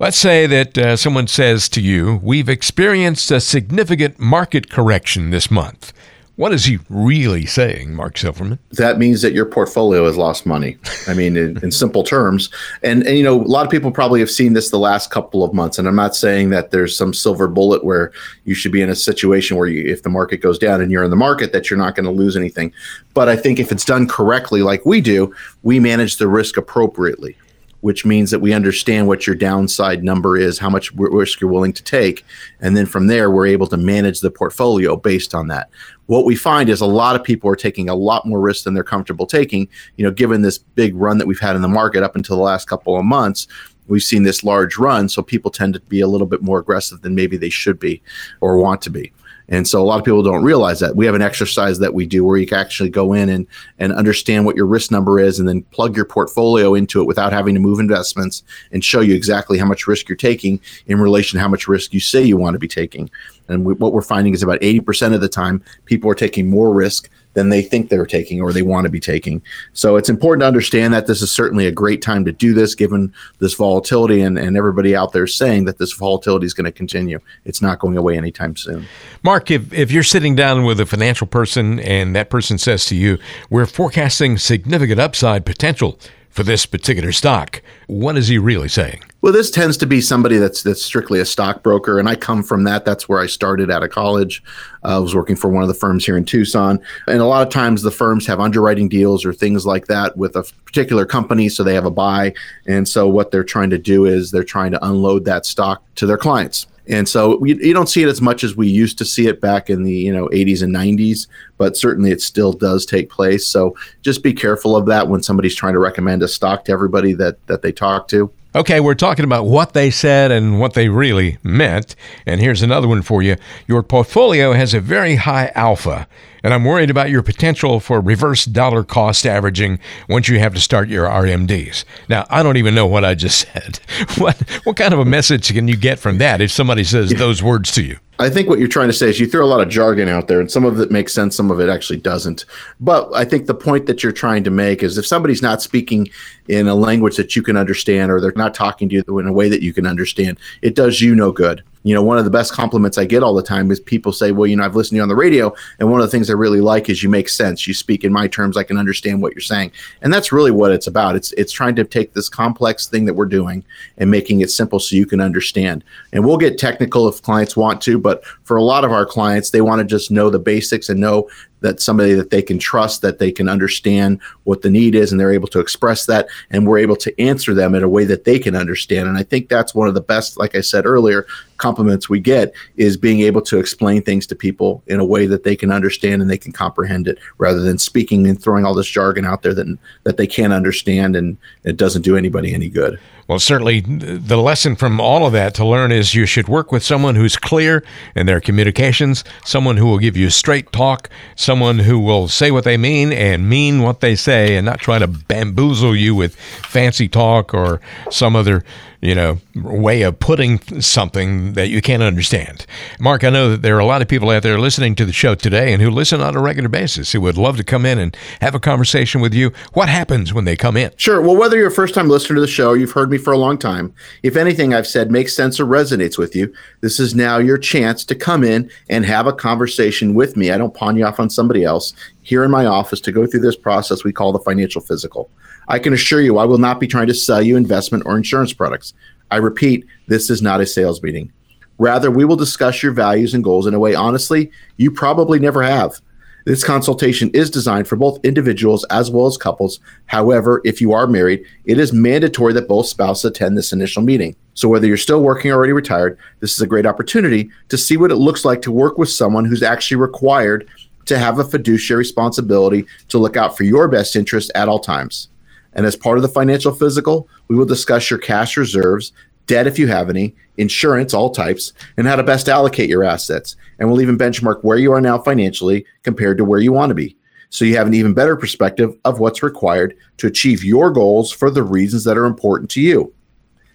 Let's 0.00 0.18
say 0.18 0.46
that 0.46 0.76
uh, 0.76 0.96
someone 0.96 1.28
says 1.28 1.68
to 1.70 1.80
you, 1.80 2.18
We've 2.20 2.48
experienced 2.48 3.30
a 3.30 3.40
significant 3.40 4.18
market 4.18 4.68
correction 4.68 5.30
this 5.30 5.52
month. 5.52 5.92
What 6.36 6.52
is 6.52 6.64
he 6.64 6.80
really 6.88 7.46
saying, 7.46 7.94
Mark 7.94 8.18
Silverman? 8.18 8.58
That 8.72 8.98
means 8.98 9.22
that 9.22 9.34
your 9.34 9.46
portfolio 9.46 10.04
has 10.06 10.16
lost 10.16 10.46
money. 10.46 10.76
I 11.06 11.14
mean, 11.14 11.36
in, 11.36 11.62
in 11.62 11.70
simple 11.70 12.02
terms. 12.02 12.50
And, 12.82 13.06
and, 13.06 13.16
you 13.16 13.22
know, 13.22 13.40
a 13.40 13.44
lot 13.44 13.64
of 13.64 13.70
people 13.70 13.92
probably 13.92 14.18
have 14.18 14.30
seen 14.30 14.52
this 14.52 14.70
the 14.70 14.78
last 14.78 15.12
couple 15.12 15.44
of 15.44 15.54
months. 15.54 15.78
And 15.78 15.86
I'm 15.86 15.94
not 15.94 16.16
saying 16.16 16.50
that 16.50 16.72
there's 16.72 16.96
some 16.96 17.14
silver 17.14 17.46
bullet 17.46 17.84
where 17.84 18.10
you 18.46 18.54
should 18.54 18.72
be 18.72 18.82
in 18.82 18.90
a 18.90 18.96
situation 18.96 19.56
where 19.56 19.68
you, 19.68 19.88
if 19.88 20.02
the 20.02 20.10
market 20.10 20.38
goes 20.38 20.58
down 20.58 20.80
and 20.80 20.90
you're 20.90 21.04
in 21.04 21.10
the 21.10 21.16
market, 21.16 21.52
that 21.52 21.70
you're 21.70 21.78
not 21.78 21.94
going 21.94 22.04
to 22.04 22.10
lose 22.10 22.36
anything. 22.36 22.72
But 23.14 23.28
I 23.28 23.36
think 23.36 23.60
if 23.60 23.70
it's 23.70 23.84
done 23.84 24.08
correctly, 24.08 24.62
like 24.62 24.84
we 24.84 25.00
do, 25.00 25.32
we 25.62 25.78
manage 25.78 26.16
the 26.16 26.26
risk 26.26 26.56
appropriately 26.56 27.36
which 27.84 28.06
means 28.06 28.30
that 28.30 28.38
we 28.38 28.54
understand 28.54 29.06
what 29.06 29.26
your 29.26 29.36
downside 29.36 30.02
number 30.02 30.38
is, 30.38 30.58
how 30.58 30.70
much 30.70 30.90
risk 30.94 31.38
you're 31.38 31.50
willing 31.50 31.70
to 31.74 31.84
take. 31.84 32.24
And 32.60 32.74
then 32.74 32.86
from 32.86 33.08
there, 33.08 33.30
we're 33.30 33.46
able 33.46 33.66
to 33.66 33.76
manage 33.76 34.20
the 34.20 34.30
portfolio 34.30 34.96
based 34.96 35.34
on 35.34 35.48
that. 35.48 35.68
What 36.06 36.24
we 36.24 36.36
find 36.36 36.68
is 36.68 36.80
a 36.80 36.86
lot 36.86 37.16
of 37.16 37.24
people 37.24 37.50
are 37.50 37.56
taking 37.56 37.88
a 37.88 37.94
lot 37.94 38.26
more 38.26 38.40
risk 38.40 38.64
than 38.64 38.74
they're 38.74 38.84
comfortable 38.84 39.26
taking. 39.26 39.68
You 39.96 40.04
know, 40.04 40.10
given 40.10 40.42
this 40.42 40.58
big 40.58 40.94
run 40.94 41.18
that 41.18 41.26
we've 41.26 41.40
had 41.40 41.56
in 41.56 41.62
the 41.62 41.68
market 41.68 42.02
up 42.02 42.16
until 42.16 42.36
the 42.36 42.42
last 42.42 42.68
couple 42.68 42.98
of 42.98 43.04
months, 43.04 43.46
we've 43.86 44.02
seen 44.02 44.22
this 44.22 44.44
large 44.44 44.76
run. 44.76 45.08
So 45.08 45.22
people 45.22 45.50
tend 45.50 45.74
to 45.74 45.80
be 45.80 46.00
a 46.00 46.08
little 46.08 46.26
bit 46.26 46.42
more 46.42 46.58
aggressive 46.58 47.02
than 47.02 47.14
maybe 47.14 47.36
they 47.36 47.50
should 47.50 47.78
be 47.78 48.02
or 48.40 48.58
want 48.58 48.82
to 48.82 48.90
be. 48.90 49.12
And 49.48 49.68
so 49.68 49.82
a 49.82 49.84
lot 49.84 49.98
of 49.98 50.04
people 50.04 50.22
don't 50.22 50.42
realize 50.42 50.80
that. 50.80 50.96
We 50.96 51.06
have 51.06 51.14
an 51.14 51.22
exercise 51.22 51.78
that 51.78 51.92
we 51.92 52.06
do 52.06 52.24
where 52.24 52.38
you 52.38 52.46
can 52.46 52.58
actually 52.58 52.88
go 52.88 53.12
in 53.12 53.28
and, 53.28 53.46
and 53.78 53.92
understand 53.92 54.46
what 54.46 54.56
your 54.56 54.66
risk 54.66 54.90
number 54.90 55.20
is 55.20 55.38
and 55.38 55.48
then 55.48 55.62
plug 55.64 55.96
your 55.96 56.06
portfolio 56.06 56.74
into 56.74 57.00
it 57.00 57.04
without 57.04 57.32
having 57.32 57.54
to 57.54 57.60
move 57.60 57.78
investments 57.78 58.42
and 58.72 58.84
show 58.84 59.00
you 59.00 59.14
exactly 59.14 59.58
how 59.58 59.66
much 59.66 59.86
risk 59.86 60.08
you're 60.08 60.16
taking 60.16 60.60
in 60.86 60.98
relation 60.98 61.36
to 61.36 61.42
how 61.42 61.48
much 61.48 61.68
risk 61.68 61.92
you 61.92 62.00
say 62.00 62.22
you 62.22 62.36
want 62.36 62.54
to 62.54 62.58
be 62.58 62.68
taking. 62.68 63.10
And 63.48 63.64
we, 63.64 63.74
what 63.74 63.92
we're 63.92 64.02
finding 64.02 64.32
is 64.32 64.42
about 64.42 64.60
80% 64.60 65.14
of 65.14 65.20
the 65.20 65.28
time, 65.28 65.62
people 65.84 66.10
are 66.10 66.14
taking 66.14 66.48
more 66.48 66.72
risk 66.72 67.10
than 67.34 67.50
they 67.50 67.62
think 67.62 67.88
they're 67.88 68.06
taking 68.06 68.40
or 68.40 68.52
they 68.52 68.62
want 68.62 68.84
to 68.84 68.90
be 68.90 69.00
taking. 69.00 69.42
So 69.72 69.96
it's 69.96 70.08
important 70.08 70.42
to 70.42 70.46
understand 70.46 70.94
that 70.94 71.06
this 71.06 71.22
is 71.22 71.30
certainly 71.30 71.66
a 71.66 71.72
great 71.72 72.02
time 72.02 72.24
to 72.24 72.32
do 72.32 72.54
this 72.54 72.74
given 72.74 73.12
this 73.38 73.54
volatility 73.54 74.22
and, 74.22 74.38
and 74.38 74.56
everybody 74.56 74.96
out 74.96 75.12
there 75.12 75.26
saying 75.26 75.66
that 75.66 75.78
this 75.78 75.92
volatility 75.92 76.46
is 76.46 76.54
going 76.54 76.64
to 76.64 76.72
continue. 76.72 77.20
It's 77.44 77.60
not 77.60 77.78
going 77.78 77.96
away 77.96 78.16
anytime 78.16 78.56
soon. 78.56 78.86
Mark, 79.22 79.50
if, 79.50 79.72
if 79.72 79.92
you're 79.92 80.02
sitting 80.02 80.34
down 80.34 80.64
with 80.64 80.80
a 80.80 80.86
financial 80.86 81.26
person 81.26 81.80
and 81.80 82.16
that 82.16 82.30
person 82.30 82.58
says 82.58 82.86
to 82.86 82.96
you, 82.96 83.18
we're 83.50 83.66
forecasting 83.66 84.38
significant 84.38 85.00
upside 85.00 85.44
potential 85.44 85.98
for 86.34 86.42
this 86.42 86.66
particular 86.66 87.12
stock. 87.12 87.62
What 87.86 88.16
is 88.16 88.26
he 88.26 88.38
really 88.38 88.68
saying? 88.68 89.04
Well, 89.22 89.32
this 89.32 89.52
tends 89.52 89.76
to 89.78 89.86
be 89.86 90.00
somebody 90.00 90.36
that's 90.36 90.64
that's 90.64 90.84
strictly 90.84 91.20
a 91.20 91.24
stockbroker, 91.24 92.00
and 92.00 92.08
I 92.08 92.16
come 92.16 92.42
from 92.42 92.64
that. 92.64 92.84
That's 92.84 93.08
where 93.08 93.20
I 93.20 93.26
started 93.26 93.70
out 93.70 93.84
of 93.84 93.90
college. 93.90 94.42
Uh, 94.84 94.96
I 94.96 94.98
was 94.98 95.14
working 95.14 95.36
for 95.36 95.48
one 95.48 95.62
of 95.62 95.68
the 95.68 95.74
firms 95.74 96.04
here 96.04 96.16
in 96.16 96.24
Tucson, 96.24 96.80
and 97.06 97.20
a 97.20 97.24
lot 97.24 97.46
of 97.46 97.52
times 97.52 97.82
the 97.82 97.92
firms 97.92 98.26
have 98.26 98.40
underwriting 98.40 98.88
deals 98.88 99.24
or 99.24 99.32
things 99.32 99.64
like 99.64 99.86
that 99.86 100.16
with 100.16 100.34
a 100.34 100.42
particular 100.66 101.06
company, 101.06 101.48
so 101.48 101.62
they 101.62 101.72
have 101.72 101.86
a 101.86 101.90
buy, 101.90 102.34
and 102.66 102.86
so 102.86 103.08
what 103.08 103.30
they're 103.30 103.44
trying 103.44 103.70
to 103.70 103.78
do 103.78 104.04
is 104.04 104.32
they're 104.32 104.42
trying 104.42 104.72
to 104.72 104.84
unload 104.84 105.24
that 105.24 105.46
stock 105.46 105.82
to 105.94 106.04
their 106.04 106.18
clients. 106.18 106.66
And 106.86 107.08
so 107.08 107.36
we, 107.38 107.54
you 107.54 107.72
don't 107.72 107.88
see 107.88 108.02
it 108.02 108.08
as 108.08 108.20
much 108.20 108.44
as 108.44 108.56
we 108.56 108.68
used 108.68 108.98
to 108.98 109.04
see 109.04 109.26
it 109.26 109.40
back 109.40 109.70
in 109.70 109.82
the 109.82 109.92
you 109.92 110.12
know 110.12 110.28
80s 110.28 110.62
and 110.62 110.74
90s, 110.74 111.26
but 111.56 111.76
certainly 111.76 112.10
it 112.10 112.20
still 112.20 112.52
does 112.52 112.84
take 112.84 113.08
place. 113.08 113.46
So 113.46 113.76
just 114.02 114.22
be 114.22 114.32
careful 114.32 114.76
of 114.76 114.86
that 114.86 115.08
when 115.08 115.22
somebody's 115.22 115.54
trying 115.54 115.74
to 115.74 115.78
recommend 115.78 116.22
a 116.22 116.28
stock 116.28 116.64
to 116.66 116.72
everybody 116.72 117.14
that 117.14 117.44
that 117.46 117.62
they 117.62 117.72
talk 117.72 118.08
to. 118.08 118.30
Okay, 118.56 118.78
we're 118.78 118.94
talking 118.94 119.24
about 119.24 119.46
what 119.46 119.72
they 119.72 119.90
said 119.90 120.30
and 120.30 120.60
what 120.60 120.74
they 120.74 120.88
really 120.88 121.38
meant. 121.42 121.96
And 122.24 122.40
here's 122.40 122.62
another 122.62 122.86
one 122.86 123.02
for 123.02 123.20
you. 123.20 123.34
Your 123.66 123.82
portfolio 123.82 124.52
has 124.52 124.74
a 124.74 124.80
very 124.80 125.16
high 125.16 125.50
alpha, 125.56 126.06
and 126.44 126.54
I'm 126.54 126.64
worried 126.64 126.88
about 126.88 127.10
your 127.10 127.24
potential 127.24 127.80
for 127.80 128.00
reverse 128.00 128.44
dollar 128.44 128.84
cost 128.84 129.26
averaging 129.26 129.80
once 130.08 130.28
you 130.28 130.38
have 130.38 130.54
to 130.54 130.60
start 130.60 130.88
your 130.88 131.08
RMDs. 131.08 131.84
Now, 132.08 132.26
I 132.30 132.44
don't 132.44 132.56
even 132.56 132.76
know 132.76 132.86
what 132.86 133.04
I 133.04 133.16
just 133.16 133.40
said. 133.52 133.80
What 134.18 134.36
what 134.62 134.76
kind 134.76 134.94
of 134.94 135.00
a 135.00 135.04
message 135.04 135.52
can 135.52 135.66
you 135.66 135.76
get 135.76 135.98
from 135.98 136.18
that 136.18 136.40
if 136.40 136.52
somebody 136.52 136.84
says 136.84 137.10
those 137.10 137.42
words 137.42 137.72
to 137.72 137.82
you? 137.82 137.98
I 138.18 138.30
think 138.30 138.48
what 138.48 138.60
you're 138.60 138.68
trying 138.68 138.88
to 138.88 138.94
say 138.94 139.08
is 139.08 139.18
you 139.18 139.26
throw 139.26 139.44
a 139.44 139.48
lot 139.48 139.60
of 139.60 139.68
jargon 139.68 140.08
out 140.08 140.28
there, 140.28 140.40
and 140.40 140.50
some 140.50 140.64
of 140.64 140.78
it 140.78 140.90
makes 140.90 141.12
sense, 141.12 141.34
some 141.34 141.50
of 141.50 141.58
it 141.58 141.68
actually 141.68 141.98
doesn't. 141.98 142.44
But 142.78 143.12
I 143.12 143.24
think 143.24 143.46
the 143.46 143.54
point 143.54 143.86
that 143.86 144.02
you're 144.02 144.12
trying 144.12 144.44
to 144.44 144.50
make 144.50 144.82
is 144.84 144.96
if 144.96 145.06
somebody's 145.06 145.42
not 145.42 145.62
speaking 145.62 146.08
in 146.46 146.68
a 146.68 146.74
language 146.76 147.16
that 147.16 147.34
you 147.34 147.42
can 147.42 147.56
understand, 147.56 148.12
or 148.12 148.20
they're 148.20 148.32
not 148.36 148.54
talking 148.54 148.88
to 148.90 148.94
you 148.94 149.18
in 149.18 149.26
a 149.26 149.32
way 149.32 149.48
that 149.48 149.62
you 149.62 149.72
can 149.72 149.86
understand, 149.86 150.38
it 150.62 150.76
does 150.76 151.00
you 151.00 151.14
no 151.16 151.32
good 151.32 151.64
you 151.84 151.94
know, 151.94 152.02
one 152.02 152.16
of 152.16 152.24
the 152.24 152.30
best 152.30 152.52
compliments 152.52 152.96
I 152.96 153.04
get 153.04 153.22
all 153.22 153.34
the 153.34 153.42
time 153.42 153.70
is 153.70 153.78
people 153.78 154.10
say, 154.10 154.32
well, 154.32 154.46
you 154.46 154.56
know, 154.56 154.64
I've 154.64 154.74
listened 154.74 154.92
to 154.92 154.96
you 154.96 155.02
on 155.02 155.08
the 155.08 155.14
radio. 155.14 155.54
And 155.78 155.90
one 155.90 156.00
of 156.00 156.06
the 156.06 156.10
things 156.10 156.30
I 156.30 156.32
really 156.32 156.62
like 156.62 156.88
is 156.88 157.02
you 157.02 157.10
make 157.10 157.28
sense. 157.28 157.68
You 157.68 157.74
speak 157.74 158.04
in 158.04 158.12
my 158.12 158.26
terms. 158.26 158.56
I 158.56 158.62
can 158.62 158.78
understand 158.78 159.20
what 159.20 159.34
you're 159.34 159.42
saying. 159.42 159.70
And 160.00 160.10
that's 160.10 160.32
really 160.32 160.50
what 160.50 160.72
it's 160.72 160.86
about. 160.86 161.14
It's, 161.14 161.32
it's 161.32 161.52
trying 161.52 161.76
to 161.76 161.84
take 161.84 162.14
this 162.14 162.30
complex 162.30 162.86
thing 162.86 163.04
that 163.04 163.12
we're 163.12 163.26
doing 163.26 163.62
and 163.98 164.10
making 164.10 164.40
it 164.40 164.50
simple 164.50 164.80
so 164.80 164.96
you 164.96 165.04
can 165.04 165.20
understand. 165.20 165.84
And 166.14 166.24
we'll 166.24 166.38
get 166.38 166.58
technical 166.58 167.06
if 167.06 167.20
clients 167.20 167.54
want 167.54 167.82
to, 167.82 167.98
but 167.98 168.24
for 168.44 168.56
a 168.56 168.62
lot 168.62 168.84
of 168.84 168.90
our 168.90 169.04
clients, 169.04 169.50
they 169.50 169.60
want 169.60 169.80
to 169.80 169.84
just 169.84 170.10
know 170.10 170.30
the 170.30 170.38
basics 170.38 170.88
and 170.88 170.98
know 170.98 171.28
that 171.64 171.80
somebody 171.80 172.12
that 172.12 172.30
they 172.30 172.42
can 172.42 172.58
trust, 172.58 173.00
that 173.00 173.18
they 173.18 173.32
can 173.32 173.48
understand 173.48 174.20
what 174.44 174.60
the 174.62 174.70
need 174.70 174.94
is, 174.94 175.10
and 175.10 175.18
they're 175.18 175.32
able 175.32 175.48
to 175.48 175.60
express 175.60 176.04
that, 176.06 176.28
and 176.50 176.66
we're 176.66 176.78
able 176.78 176.94
to 176.96 177.20
answer 177.20 177.54
them 177.54 177.74
in 177.74 177.82
a 177.82 177.88
way 177.88 178.04
that 178.04 178.24
they 178.24 178.38
can 178.38 178.54
understand. 178.54 179.08
And 179.08 179.16
I 179.16 179.22
think 179.22 179.48
that's 179.48 179.74
one 179.74 179.88
of 179.88 179.94
the 179.94 180.00
best, 180.00 180.36
like 180.36 180.54
I 180.54 180.60
said 180.60 180.84
earlier, 180.84 181.26
compliments 181.56 182.08
we 182.08 182.20
get 182.20 182.52
is 182.76 182.96
being 182.96 183.20
able 183.20 183.40
to 183.40 183.58
explain 183.58 184.02
things 184.02 184.26
to 184.26 184.34
people 184.34 184.82
in 184.88 185.00
a 185.00 185.04
way 185.04 185.24
that 185.24 185.44
they 185.44 185.56
can 185.56 185.70
understand 185.72 186.20
and 186.20 186.30
they 186.30 186.36
can 186.36 186.52
comprehend 186.52 187.08
it, 187.08 187.18
rather 187.38 187.60
than 187.60 187.78
speaking 187.78 188.26
and 188.26 188.40
throwing 188.40 188.66
all 188.66 188.74
this 188.74 188.86
jargon 188.86 189.24
out 189.24 189.42
there 189.42 189.54
that 189.54 189.78
that 190.02 190.18
they 190.18 190.26
can't 190.26 190.52
understand 190.52 191.16
and 191.16 191.38
it 191.64 191.78
doesn't 191.78 192.02
do 192.02 192.16
anybody 192.16 192.52
any 192.52 192.68
good. 192.68 193.00
Well, 193.26 193.38
certainly 193.38 193.80
the 193.80 194.36
lesson 194.36 194.76
from 194.76 195.00
all 195.00 195.26
of 195.26 195.32
that 195.32 195.54
to 195.54 195.64
learn 195.64 195.92
is 195.92 196.14
you 196.14 196.26
should 196.26 196.46
work 196.46 196.70
with 196.70 196.82
someone 196.82 197.14
who's 197.14 197.36
clear 197.36 197.82
in 198.14 198.26
their 198.26 198.40
communications, 198.40 199.24
someone 199.44 199.78
who 199.78 199.86
will 199.86 199.98
give 199.98 200.16
you 200.16 200.28
straight 200.28 200.70
talk, 200.72 201.08
someone 201.34 201.78
who 201.78 201.98
will 201.98 202.28
say 202.28 202.50
what 202.50 202.64
they 202.64 202.76
mean 202.76 203.12
and 203.12 203.48
mean 203.48 203.80
what 203.80 204.00
they 204.00 204.14
say 204.14 204.56
and 204.56 204.66
not 204.66 204.78
try 204.78 204.98
to 204.98 205.06
bamboozle 205.06 205.96
you 205.96 206.14
with 206.14 206.36
fancy 206.36 207.08
talk 207.08 207.54
or 207.54 207.80
some 208.10 208.36
other 208.36 208.62
you 209.04 209.14
know, 209.14 209.38
way 209.54 210.00
of 210.00 210.18
putting 210.18 210.58
something 210.80 211.52
that 211.52 211.68
you 211.68 211.82
can't 211.82 212.02
understand. 212.02 212.64
Mark, 212.98 213.22
I 213.22 213.28
know 213.28 213.50
that 213.50 213.60
there 213.60 213.76
are 213.76 213.80
a 213.80 213.84
lot 213.84 214.00
of 214.00 214.08
people 214.08 214.30
out 214.30 214.42
there 214.42 214.58
listening 214.58 214.94
to 214.94 215.04
the 215.04 215.12
show 215.12 215.34
today 215.34 215.74
and 215.74 215.82
who 215.82 215.90
listen 215.90 216.22
on 216.22 216.34
a 216.34 216.40
regular 216.40 216.70
basis 216.70 217.12
who 217.12 217.20
would 217.20 217.36
love 217.36 217.58
to 217.58 217.64
come 217.64 217.84
in 217.84 217.98
and 217.98 218.16
have 218.40 218.54
a 218.54 218.60
conversation 218.60 219.20
with 219.20 219.34
you. 219.34 219.52
What 219.74 219.90
happens 219.90 220.32
when 220.32 220.46
they 220.46 220.56
come 220.56 220.78
in? 220.78 220.90
Sure. 220.96 221.20
Well, 221.20 221.36
whether 221.36 221.58
you're 221.58 221.68
a 221.68 221.70
first 221.70 221.94
time 221.94 222.08
listener 222.08 222.36
to 222.36 222.40
the 222.40 222.46
show, 222.46 222.72
you've 222.72 222.92
heard 222.92 223.10
me 223.10 223.18
for 223.18 223.34
a 223.34 223.38
long 223.38 223.58
time, 223.58 223.92
if 224.22 224.36
anything 224.36 224.72
I've 224.72 224.86
said 224.86 225.10
makes 225.10 225.34
sense 225.34 225.60
or 225.60 225.66
resonates 225.66 226.16
with 226.16 226.34
you, 226.34 226.54
this 226.80 226.98
is 226.98 227.14
now 227.14 227.36
your 227.36 227.58
chance 227.58 228.06
to 228.06 228.14
come 228.14 228.42
in 228.42 228.70
and 228.88 229.04
have 229.04 229.26
a 229.26 229.34
conversation 229.34 230.14
with 230.14 230.34
me. 230.34 230.50
I 230.50 230.56
don't 230.56 230.72
pawn 230.72 230.96
you 230.96 231.04
off 231.04 231.20
on 231.20 231.28
somebody 231.28 231.62
else 231.62 231.92
here 232.24 232.42
in 232.42 232.50
my 232.50 232.66
office 232.66 233.00
to 233.02 233.12
go 233.12 233.26
through 233.26 233.40
this 233.40 233.56
process 233.56 234.02
we 234.02 234.12
call 234.12 234.32
the 234.32 234.40
financial 234.40 234.80
physical. 234.80 235.30
I 235.68 235.78
can 235.78 235.92
assure 235.92 236.20
you 236.20 236.38
I 236.38 236.44
will 236.44 236.58
not 236.58 236.80
be 236.80 236.88
trying 236.88 237.06
to 237.06 237.14
sell 237.14 237.40
you 237.40 237.56
investment 237.56 238.02
or 238.06 238.16
insurance 238.16 238.52
products. 238.52 238.94
I 239.30 239.36
repeat, 239.36 239.86
this 240.08 240.30
is 240.30 240.42
not 240.42 240.60
a 240.60 240.66
sales 240.66 241.02
meeting. 241.02 241.32
Rather, 241.78 242.10
we 242.10 242.24
will 242.24 242.36
discuss 242.36 242.82
your 242.82 242.92
values 242.92 243.34
and 243.34 243.44
goals 243.44 243.66
in 243.66 243.74
a 243.74 243.78
way, 243.78 243.94
honestly, 243.94 244.50
you 244.76 244.90
probably 244.90 245.38
never 245.38 245.62
have. 245.62 246.00
This 246.46 246.62
consultation 246.62 247.30
is 247.30 247.48
designed 247.48 247.88
for 247.88 247.96
both 247.96 248.22
individuals 248.22 248.84
as 248.90 249.10
well 249.10 249.26
as 249.26 249.38
couples. 249.38 249.80
However, 250.06 250.60
if 250.64 250.78
you 250.78 250.92
are 250.92 251.06
married, 251.06 251.42
it 251.64 251.78
is 251.78 251.92
mandatory 251.92 252.52
that 252.52 252.68
both 252.68 252.86
spouses 252.86 253.24
attend 253.24 253.56
this 253.56 253.72
initial 253.72 254.02
meeting. 254.02 254.36
So, 254.52 254.68
whether 254.68 254.86
you're 254.86 254.98
still 254.98 255.22
working 255.22 255.50
or 255.50 255.54
already 255.54 255.72
retired, 255.72 256.18
this 256.40 256.52
is 256.52 256.60
a 256.60 256.66
great 256.66 256.84
opportunity 256.84 257.50
to 257.70 257.78
see 257.78 257.96
what 257.96 258.12
it 258.12 258.16
looks 258.16 258.44
like 258.44 258.60
to 258.62 258.72
work 258.72 258.98
with 258.98 259.08
someone 259.08 259.46
who's 259.46 259.62
actually 259.62 259.96
required 259.96 260.68
to 261.06 261.18
have 261.18 261.38
a 261.38 261.44
fiduciary 261.44 261.98
responsibility 261.98 262.86
to 263.08 263.18
look 263.18 263.36
out 263.36 263.56
for 263.56 263.64
your 263.64 263.88
best 263.88 264.16
interest 264.16 264.50
at 264.54 264.68
all 264.68 264.78
times. 264.78 265.28
And 265.74 265.86
as 265.86 265.96
part 265.96 266.18
of 266.18 266.22
the 266.22 266.28
financial 266.28 266.72
physical, 266.72 267.28
we 267.48 267.56
will 267.56 267.64
discuss 267.64 268.10
your 268.10 268.18
cash 268.18 268.56
reserves, 268.56 269.12
debt 269.46 269.66
if 269.66 269.78
you 269.78 269.86
have 269.88 270.08
any, 270.08 270.34
insurance, 270.56 271.12
all 271.12 271.30
types, 271.30 271.72
and 271.96 272.06
how 272.06 272.16
to 272.16 272.22
best 272.22 272.48
allocate 272.48 272.88
your 272.88 273.04
assets. 273.04 273.56
And 273.78 273.88
we'll 273.88 274.00
even 274.00 274.16
benchmark 274.16 274.62
where 274.62 274.78
you 274.78 274.92
are 274.92 275.00
now 275.00 275.18
financially 275.18 275.84
compared 276.02 276.38
to 276.38 276.44
where 276.44 276.60
you 276.60 276.72
want 276.72 276.90
to 276.90 276.94
be. 276.94 277.16
So 277.50 277.64
you 277.64 277.76
have 277.76 277.86
an 277.86 277.94
even 277.94 278.14
better 278.14 278.36
perspective 278.36 278.96
of 279.04 279.20
what's 279.20 279.42
required 279.42 279.96
to 280.18 280.26
achieve 280.26 280.64
your 280.64 280.90
goals 280.90 281.30
for 281.30 281.50
the 281.50 281.62
reasons 281.62 282.04
that 282.04 282.18
are 282.18 282.24
important 282.24 282.70
to 282.72 282.80
you. 282.80 283.12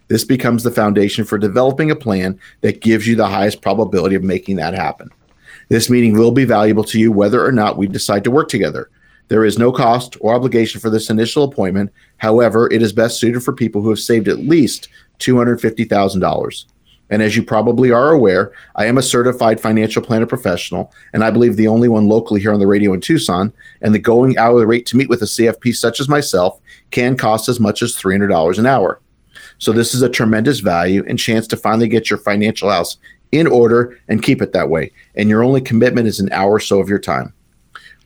This 0.10 0.24
becomes 0.24 0.64
the 0.64 0.72
foundation 0.72 1.24
for 1.24 1.38
developing 1.38 1.92
a 1.92 1.96
plan 1.96 2.40
that 2.62 2.82
gives 2.82 3.08
you 3.08 3.16
the 3.16 3.28
highest 3.28 3.62
probability 3.62 4.16
of 4.16 4.24
making 4.24 4.56
that 4.56 4.74
happen. 4.74 5.10
This 5.70 5.90
meeting 5.90 6.14
will 6.14 6.32
be 6.32 6.46
valuable 6.46 6.84
to 6.86 7.00
you 7.00 7.12
whether 7.12 7.46
or 7.46 7.52
not 7.52 7.78
we 7.78 7.88
decide 7.88 8.24
to 8.26 8.32
work 8.32 8.50
together. 8.50 8.90
There 9.30 9.46
is 9.46 9.60
no 9.60 9.72
cost 9.72 10.18
or 10.20 10.34
obligation 10.34 10.82
for 10.82 10.90
this 10.90 11.12
initial 11.12 11.44
appointment. 11.44 11.92
However, 12.18 12.72
it 12.72 12.82
is 12.82 12.92
best 12.92 13.20
suited 13.20 13.44
for 13.44 13.54
people 13.54 13.82
who 13.82 13.90
have 13.90 14.00
saved 14.00 14.28
at 14.28 14.40
least 14.40 14.90
$250,000. 15.20 16.66
And 17.12 17.22
as 17.22 17.36
you 17.36 17.44
probably 17.44 17.92
are 17.92 18.12
aware, 18.12 18.52
I 18.76 18.86
am 18.86 18.98
a 18.98 19.04
certified 19.04 19.60
financial 19.60 20.02
planner 20.02 20.26
professional, 20.26 20.92
and 21.14 21.24
I 21.24 21.32
believe 21.32 21.56
the 21.56 21.68
only 21.68 21.88
one 21.88 22.08
locally 22.08 22.40
here 22.40 22.54
on 22.54 22.60
the 22.60 22.68
radio 22.68 22.94
in 22.94 23.02
Tucson. 23.02 23.54
And 23.82 23.94
the 23.94 24.00
going 24.00 24.38
hourly 24.38 24.66
rate 24.66 24.86
to 24.88 24.98
meet 24.98 25.10
with 25.10 25.22
a 25.22 25.26
CFP 25.26 25.76
such 25.76 26.00
as 26.00 26.10
myself 26.10 26.60
can 26.92 27.16
cost 27.16 27.50
as 27.50 27.60
much 27.60 27.82
as 27.82 27.96
$300 27.96 28.58
an 28.58 28.66
hour. 28.66 29.02
So 29.60 29.72
this 29.72 29.94
is 29.94 30.02
a 30.02 30.10
tremendous 30.10 30.60
value 30.60 31.04
and 31.08 31.20
chance 31.20 31.46
to 31.48 31.58
finally 31.58 31.88
get 31.88 32.10
your 32.10 32.20
financial 32.20 32.70
house 32.70 32.98
in 33.32 33.48
order 33.48 34.00
and 34.08 34.24
keep 34.24 34.42
it 34.42 34.54
that 34.54 34.70
way. 34.70 34.92
And 35.16 35.30
your 35.30 35.44
only 35.44 35.62
commitment 35.62 36.08
is 36.08 36.20
an 36.20 36.32
hour 36.32 36.52
or 36.52 36.60
so 36.60 36.80
of 36.80 36.90
your 36.90 37.00
time. 37.00 37.34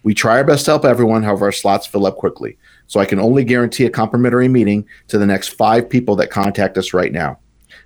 We 0.03 0.13
try 0.13 0.38
our 0.38 0.44
best 0.44 0.65
to 0.65 0.72
help 0.72 0.86
everyone, 0.86 1.24
however, 1.24 1.46
our 1.46 1.51
slots 1.51 1.88
fill 1.88 2.06
up 2.06 2.18
quickly. 2.18 2.58
So 2.88 3.00
I 3.00 3.06
can 3.06 3.20
only 3.20 3.46
guarantee 3.46 3.86
a 3.86 3.89
complimentary 3.89 4.50
meeting 4.50 4.86
to 5.08 5.17
the 5.17 5.26
next 5.26 5.50
five 5.50 5.89
people 5.89 6.15
that 6.17 6.30
contact 6.30 6.78
us 6.78 6.93
right 6.93 7.12
now. 7.12 7.39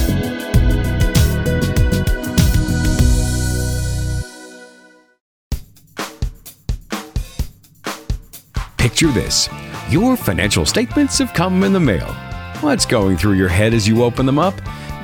This 9.08 9.50
your 9.90 10.18
financial 10.18 10.66
statements 10.66 11.18
have 11.20 11.34
come 11.34 11.64
in 11.64 11.72
the 11.74 11.80
mail. 11.80 12.14
What's 12.62 12.86
going 12.86 13.18
through 13.18 13.34
your 13.34 13.48
head 13.48 13.74
as 13.74 13.88
you 13.88 14.04
open 14.04 14.26
them 14.26 14.38
up? 14.38 14.54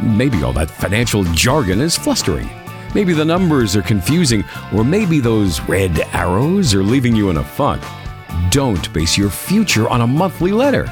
Maybe 0.04 0.44
all 0.44 0.54
that 0.54 0.70
financial 0.70 1.24
jargon 1.24 1.80
is 1.80 1.98
flustering. 1.98 2.50
Maybe 2.94 3.14
the 3.14 3.26
numbers 3.26 3.76
are 3.76 3.82
confusing, 3.82 4.44
or 4.74 4.84
maybe 4.84 5.20
those 5.20 5.62
red 5.62 5.98
arrows 6.14 6.74
are 6.74 6.84
leaving 6.84 7.16
you 7.16 7.30
in 7.30 7.38
a 7.38 7.44
funk. 7.44 7.82
Don't 8.52 8.94
base 8.94 9.18
your 9.18 9.30
future 9.30 9.88
on 9.88 10.02
a 10.02 10.08
monthly 10.08 10.52
letter. 10.52 10.88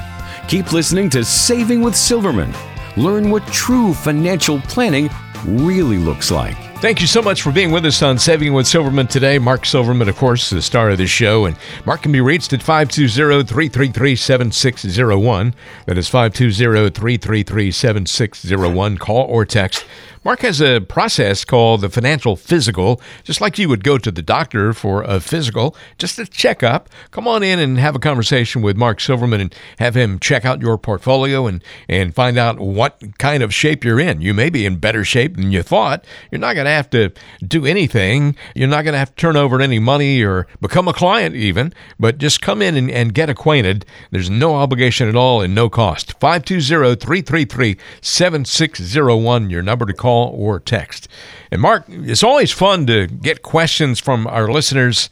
Keep 0.48 0.72
listening 0.72 1.10
to 1.10 1.24
Saving 1.24 1.82
with 1.82 1.94
Silverman. 1.94 2.52
Learn 2.96 3.30
what 3.30 3.46
true 3.48 3.92
financial 3.92 4.60
planning 4.62 5.10
really 5.44 5.98
looks 5.98 6.30
like. 6.30 6.63
Thank 6.84 7.00
you 7.00 7.06
so 7.06 7.22
much 7.22 7.40
for 7.40 7.50
being 7.50 7.70
with 7.70 7.86
us 7.86 8.02
on 8.02 8.18
Saving 8.18 8.52
with 8.52 8.66
Silverman 8.66 9.06
today. 9.06 9.38
Mark 9.38 9.64
Silverman, 9.64 10.06
of 10.06 10.16
course, 10.16 10.50
the 10.50 10.60
star 10.60 10.90
of 10.90 10.98
this 10.98 11.08
show. 11.08 11.46
And 11.46 11.56
Mark 11.86 12.02
can 12.02 12.12
be 12.12 12.20
reached 12.20 12.52
at 12.52 12.62
520 12.62 13.44
333 13.44 14.14
7601. 14.14 15.54
That 15.86 15.96
is 15.96 16.10
520 16.10 16.90
333 16.90 17.70
7601. 17.70 18.98
Call 18.98 19.24
or 19.24 19.46
text 19.46 19.86
Mark 20.24 20.40
has 20.40 20.62
a 20.62 20.80
process 20.80 21.44
called 21.44 21.82
the 21.82 21.90
financial 21.90 22.34
physical, 22.34 22.98
just 23.24 23.42
like 23.42 23.58
you 23.58 23.68
would 23.68 23.84
go 23.84 23.98
to 23.98 24.10
the 24.10 24.22
doctor 24.22 24.72
for 24.72 25.02
a 25.02 25.20
physical, 25.20 25.76
just 25.98 26.18
a 26.18 26.24
checkup. 26.24 26.88
Come 27.10 27.28
on 27.28 27.42
in 27.42 27.58
and 27.58 27.78
have 27.78 27.94
a 27.94 27.98
conversation 27.98 28.62
with 28.62 28.74
Mark 28.74 29.00
Silverman 29.00 29.42
and 29.42 29.54
have 29.78 29.94
him 29.94 30.18
check 30.18 30.46
out 30.46 30.62
your 30.62 30.78
portfolio 30.78 31.46
and, 31.46 31.62
and 31.90 32.14
find 32.14 32.38
out 32.38 32.58
what 32.58 33.02
kind 33.18 33.42
of 33.42 33.52
shape 33.52 33.84
you're 33.84 34.00
in. 34.00 34.22
You 34.22 34.32
may 34.32 34.48
be 34.48 34.64
in 34.64 34.76
better 34.76 35.04
shape 35.04 35.36
than 35.36 35.52
you 35.52 35.62
thought. 35.62 36.06
You're 36.30 36.40
not 36.40 36.54
going 36.54 36.64
to 36.64 36.70
have 36.70 36.88
to 36.90 37.12
do 37.46 37.66
anything. 37.66 38.34
You're 38.54 38.68
not 38.68 38.84
going 38.84 38.94
to 38.94 38.98
have 38.98 39.14
to 39.14 39.20
turn 39.20 39.36
over 39.36 39.60
any 39.60 39.78
money 39.78 40.22
or 40.22 40.46
become 40.58 40.88
a 40.88 40.94
client 40.94 41.36
even, 41.36 41.74
but 42.00 42.16
just 42.16 42.40
come 42.40 42.62
in 42.62 42.76
and, 42.76 42.90
and 42.90 43.12
get 43.12 43.28
acquainted. 43.28 43.84
There's 44.10 44.30
no 44.30 44.54
obligation 44.54 45.06
at 45.06 45.16
all 45.16 45.42
and 45.42 45.54
no 45.54 45.68
cost. 45.68 46.18
520 46.18 46.96
333 46.96 47.76
7601, 48.00 49.50
your 49.50 49.60
number 49.60 49.84
to 49.84 49.92
call 49.92 50.13
call 50.14 50.34
or 50.36 50.60
text. 50.60 51.08
And 51.50 51.60
Mark, 51.60 51.84
it's 51.88 52.22
always 52.22 52.52
fun 52.52 52.86
to 52.86 53.06
get 53.06 53.42
questions 53.42 54.00
from 54.00 54.26
our 54.26 54.48
listeners. 54.50 55.10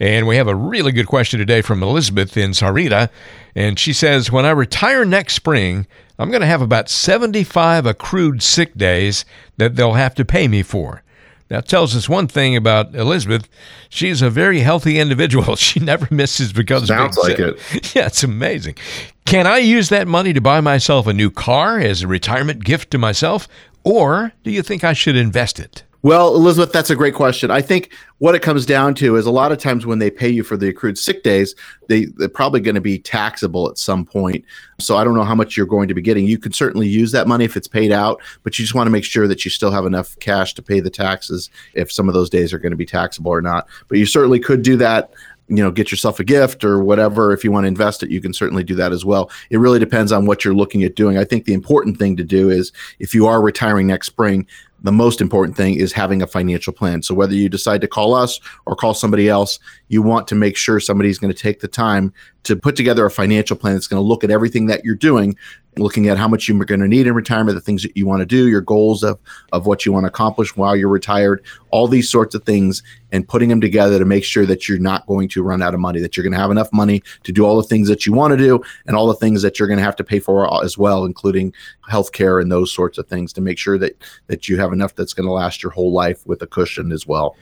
And 0.00 0.26
we 0.26 0.36
have 0.36 0.48
a 0.48 0.54
really 0.54 0.92
good 0.92 1.06
question 1.06 1.38
today 1.38 1.62
from 1.62 1.82
Elizabeth 1.82 2.36
in 2.36 2.50
Sahuarita. 2.50 3.10
And 3.54 3.78
she 3.78 3.92
says, 3.92 4.30
When 4.30 4.44
I 4.44 4.50
retire 4.50 5.04
next 5.04 5.34
spring, 5.34 5.86
I'm 6.18 6.30
going 6.30 6.40
to 6.40 6.46
have 6.46 6.62
about 6.62 6.88
75 6.88 7.86
accrued 7.86 8.42
sick 8.42 8.74
days 8.76 9.24
that 9.56 9.76
they'll 9.76 9.94
have 9.94 10.14
to 10.16 10.24
pay 10.24 10.48
me 10.48 10.62
for. 10.62 11.02
That 11.48 11.68
tells 11.68 11.94
us 11.94 12.08
one 12.08 12.26
thing 12.26 12.56
about 12.56 12.94
Elizabeth. 12.94 13.48
She's 13.88 14.22
a 14.22 14.30
very 14.30 14.60
healthy 14.60 14.98
individual. 14.98 15.56
She 15.64 15.80
never 15.80 16.08
misses 16.10 16.52
because 16.52 16.88
Sounds 16.88 17.18
like 17.18 17.38
it. 17.38 17.58
Yeah, 17.94 18.06
it's 18.06 18.22
amazing. 18.24 18.76
Can 19.24 19.46
I 19.46 19.58
use 19.58 19.88
that 19.88 20.08
money 20.08 20.32
to 20.32 20.40
buy 20.40 20.60
myself 20.60 21.06
a 21.06 21.12
new 21.12 21.30
car 21.30 21.78
as 21.78 22.02
a 22.02 22.06
retirement 22.08 22.64
gift 22.64 22.90
to 22.92 22.98
myself? 22.98 23.48
Or 23.84 24.32
do 24.42 24.50
you 24.50 24.62
think 24.62 24.82
I 24.82 24.94
should 24.94 25.16
invest 25.16 25.60
it? 25.60 25.84
Well, 26.04 26.34
Elizabeth, 26.34 26.70
that's 26.70 26.90
a 26.90 26.96
great 26.96 27.14
question. 27.14 27.50
I 27.50 27.62
think 27.62 27.90
what 28.18 28.34
it 28.34 28.42
comes 28.42 28.66
down 28.66 28.94
to 28.96 29.16
is 29.16 29.24
a 29.24 29.30
lot 29.30 29.52
of 29.52 29.58
times 29.58 29.86
when 29.86 30.00
they 30.00 30.10
pay 30.10 30.28
you 30.28 30.42
for 30.42 30.54
the 30.54 30.68
accrued 30.68 30.98
sick 30.98 31.22
days, 31.22 31.54
they, 31.88 32.04
they're 32.16 32.28
probably 32.28 32.60
going 32.60 32.74
to 32.74 32.82
be 32.82 32.98
taxable 32.98 33.70
at 33.70 33.78
some 33.78 34.04
point. 34.04 34.44
So 34.78 34.98
I 34.98 35.04
don't 35.04 35.14
know 35.14 35.24
how 35.24 35.34
much 35.34 35.56
you're 35.56 35.64
going 35.64 35.88
to 35.88 35.94
be 35.94 36.02
getting. 36.02 36.26
You 36.26 36.36
can 36.36 36.52
certainly 36.52 36.86
use 36.86 37.10
that 37.12 37.26
money 37.26 37.46
if 37.46 37.56
it's 37.56 37.68
paid 37.68 37.90
out, 37.90 38.20
but 38.42 38.58
you 38.58 38.66
just 38.66 38.74
want 38.74 38.86
to 38.86 38.90
make 38.90 39.04
sure 39.04 39.26
that 39.26 39.46
you 39.46 39.50
still 39.50 39.70
have 39.70 39.86
enough 39.86 40.14
cash 40.18 40.52
to 40.54 40.62
pay 40.62 40.78
the 40.78 40.90
taxes 40.90 41.48
if 41.72 41.90
some 41.90 42.06
of 42.06 42.12
those 42.12 42.28
days 42.28 42.52
are 42.52 42.58
going 42.58 42.72
to 42.72 42.76
be 42.76 42.84
taxable 42.84 43.30
or 43.30 43.40
not. 43.40 43.66
But 43.88 43.96
you 43.96 44.04
certainly 44.04 44.40
could 44.40 44.60
do 44.60 44.76
that 44.76 45.10
you 45.48 45.56
know 45.56 45.70
get 45.70 45.90
yourself 45.90 46.20
a 46.20 46.24
gift 46.24 46.64
or 46.64 46.82
whatever. 46.82 47.32
If 47.32 47.44
you 47.44 47.52
want 47.52 47.64
to 47.64 47.68
invest 47.68 48.02
it 48.02 48.10
you 48.10 48.20
can 48.20 48.32
certainly 48.32 48.64
do 48.64 48.74
that 48.76 48.92
as 48.92 49.04
well. 49.04 49.30
It 49.50 49.58
really 49.58 49.78
depends 49.78 50.12
on 50.12 50.26
what 50.26 50.44
you're 50.44 50.54
looking 50.54 50.82
at 50.84 50.96
doing. 50.96 51.18
I 51.18 51.24
think 51.24 51.44
the 51.44 51.54
important 51.54 51.98
thing 51.98 52.16
to 52.16 52.24
do 52.24 52.50
is 52.50 52.72
if 52.98 53.14
you 53.14 53.26
are 53.26 53.42
retiring 53.42 53.86
next 53.86 54.06
spring 54.06 54.46
the 54.82 54.92
most 54.92 55.22
important 55.22 55.56
thing 55.56 55.76
is 55.76 55.94
having 55.94 56.20
a 56.20 56.26
financial 56.26 56.70
plan. 56.70 57.00
So 57.00 57.14
whether 57.14 57.32
you 57.34 57.48
decide 57.48 57.80
to 57.80 57.88
call 57.88 58.12
us 58.12 58.38
or 58.66 58.76
call 58.76 58.92
somebody 58.92 59.28
else 59.28 59.58
you 59.88 60.02
want 60.02 60.28
to 60.28 60.34
make 60.34 60.56
sure 60.56 60.80
somebody's 60.80 61.18
going 61.18 61.32
to 61.32 61.42
take 61.42 61.60
the 61.60 61.68
time 61.68 62.12
to 62.44 62.56
put 62.56 62.76
together 62.76 63.04
a 63.04 63.10
financial 63.10 63.56
plan 63.56 63.74
that's 63.74 63.86
going 63.86 64.02
to 64.02 64.06
look 64.06 64.24
at 64.24 64.30
everything 64.30 64.66
that 64.66 64.84
you're 64.84 64.94
doing 64.94 65.36
looking 65.78 66.08
at 66.08 66.18
how 66.18 66.28
much 66.28 66.48
you're 66.48 66.64
going 66.64 66.80
to 66.80 66.88
need 66.88 67.06
in 67.06 67.14
retirement, 67.14 67.54
the 67.54 67.60
things 67.60 67.82
that 67.82 67.96
you 67.96 68.06
want 68.06 68.20
to 68.20 68.26
do, 68.26 68.48
your 68.48 68.60
goals 68.60 69.02
of, 69.02 69.18
of 69.52 69.66
what 69.66 69.84
you 69.84 69.92
want 69.92 70.04
to 70.04 70.08
accomplish 70.08 70.56
while 70.56 70.76
you're 70.76 70.88
retired, 70.88 71.44
all 71.70 71.88
these 71.88 72.08
sorts 72.08 72.34
of 72.34 72.44
things, 72.44 72.82
and 73.12 73.26
putting 73.28 73.48
them 73.48 73.60
together 73.60 73.98
to 73.98 74.04
make 74.04 74.24
sure 74.24 74.46
that 74.46 74.68
you're 74.68 74.78
not 74.78 75.06
going 75.06 75.28
to 75.28 75.42
run 75.42 75.62
out 75.62 75.74
of 75.74 75.80
money, 75.80 76.00
that 76.00 76.16
you're 76.16 76.24
going 76.24 76.32
to 76.32 76.38
have 76.38 76.50
enough 76.50 76.72
money 76.72 77.02
to 77.22 77.32
do 77.32 77.44
all 77.44 77.56
the 77.56 77.62
things 77.62 77.88
that 77.88 78.06
you 78.06 78.12
want 78.12 78.32
to 78.32 78.36
do 78.36 78.60
and 78.86 78.96
all 78.96 79.06
the 79.06 79.14
things 79.14 79.42
that 79.42 79.58
you're 79.58 79.68
going 79.68 79.78
to 79.78 79.84
have 79.84 79.96
to 79.96 80.04
pay 80.04 80.18
for 80.18 80.62
as 80.64 80.76
well, 80.78 81.04
including 81.04 81.52
healthcare 81.90 82.40
and 82.40 82.50
those 82.50 82.72
sorts 82.72 82.98
of 82.98 83.06
things 83.06 83.32
to 83.32 83.40
make 83.40 83.58
sure 83.58 83.78
that 83.78 83.96
that 84.28 84.48
you 84.48 84.58
have 84.58 84.72
enough 84.72 84.94
that's 84.94 85.12
going 85.12 85.26
to 85.26 85.32
last 85.32 85.62
your 85.62 85.72
whole 85.72 85.92
life 85.92 86.26
with 86.26 86.40
a 86.42 86.46
cushion 86.46 86.92
as 86.92 87.06
well 87.06 87.36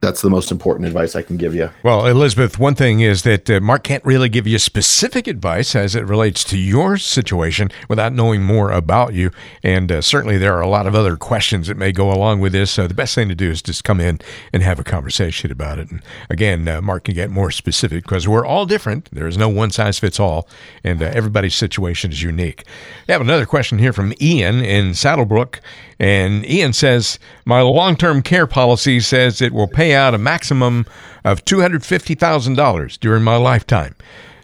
that's 0.00 0.22
the 0.22 0.30
most 0.30 0.50
important 0.50 0.86
advice 0.86 1.16
I 1.16 1.22
can 1.22 1.36
give 1.36 1.54
you. 1.54 1.70
Well, 1.82 2.06
Elizabeth, 2.06 2.58
one 2.58 2.74
thing 2.74 3.00
is 3.00 3.22
that 3.22 3.48
uh, 3.48 3.60
Mark 3.60 3.82
can't 3.82 4.04
really 4.04 4.28
give 4.28 4.46
you 4.46 4.58
specific 4.58 5.26
advice 5.26 5.74
as 5.74 5.94
it 5.94 6.04
relates 6.04 6.44
to 6.44 6.58
your 6.58 6.98
situation 6.98 7.70
without 7.88 8.12
knowing 8.12 8.42
more 8.42 8.70
about 8.70 9.14
you. 9.14 9.30
And 9.62 9.90
uh, 9.90 10.02
certainly 10.02 10.36
there 10.36 10.54
are 10.54 10.60
a 10.60 10.68
lot 10.68 10.86
of 10.86 10.94
other 10.94 11.16
questions 11.16 11.66
that 11.68 11.76
may 11.76 11.92
go 11.92 12.12
along 12.12 12.40
with 12.40 12.52
this. 12.52 12.70
So 12.70 12.86
the 12.86 12.94
best 12.94 13.14
thing 13.14 13.28
to 13.28 13.34
do 13.34 13.50
is 13.50 13.62
just 13.62 13.84
come 13.84 14.00
in 14.00 14.20
and 14.52 14.62
have 14.62 14.78
a 14.78 14.84
conversation 14.84 15.50
about 15.50 15.78
it. 15.78 15.90
And 15.90 16.02
again, 16.28 16.68
uh, 16.68 16.82
Mark 16.82 17.04
can 17.04 17.14
get 17.14 17.30
more 17.30 17.50
specific 17.50 18.04
because 18.04 18.28
we're 18.28 18.46
all 18.46 18.66
different. 18.66 19.08
There 19.10 19.26
is 19.26 19.38
no 19.38 19.48
one 19.48 19.70
size 19.70 19.98
fits 19.98 20.20
all, 20.20 20.48
and 20.84 21.02
uh, 21.02 21.06
everybody's 21.06 21.54
situation 21.54 22.12
is 22.12 22.22
unique. 22.22 22.64
We 23.08 23.12
have 23.12 23.22
another 23.22 23.46
question 23.46 23.78
here 23.78 23.92
from 23.92 24.12
Ian 24.20 24.62
in 24.62 24.90
SaddleBrooke. 24.90 25.60
And 25.98 26.44
Ian 26.46 26.72
says, 26.72 27.18
My 27.44 27.62
long 27.62 27.96
term 27.96 28.22
care 28.22 28.46
policy 28.46 29.00
says 29.00 29.40
it 29.40 29.52
will 29.52 29.68
pay 29.68 29.85
out 29.92 30.14
a 30.14 30.18
maximum 30.18 30.86
of 31.24 31.44
$250,000 31.44 33.00
during 33.00 33.22
my 33.22 33.36
lifetime. 33.36 33.94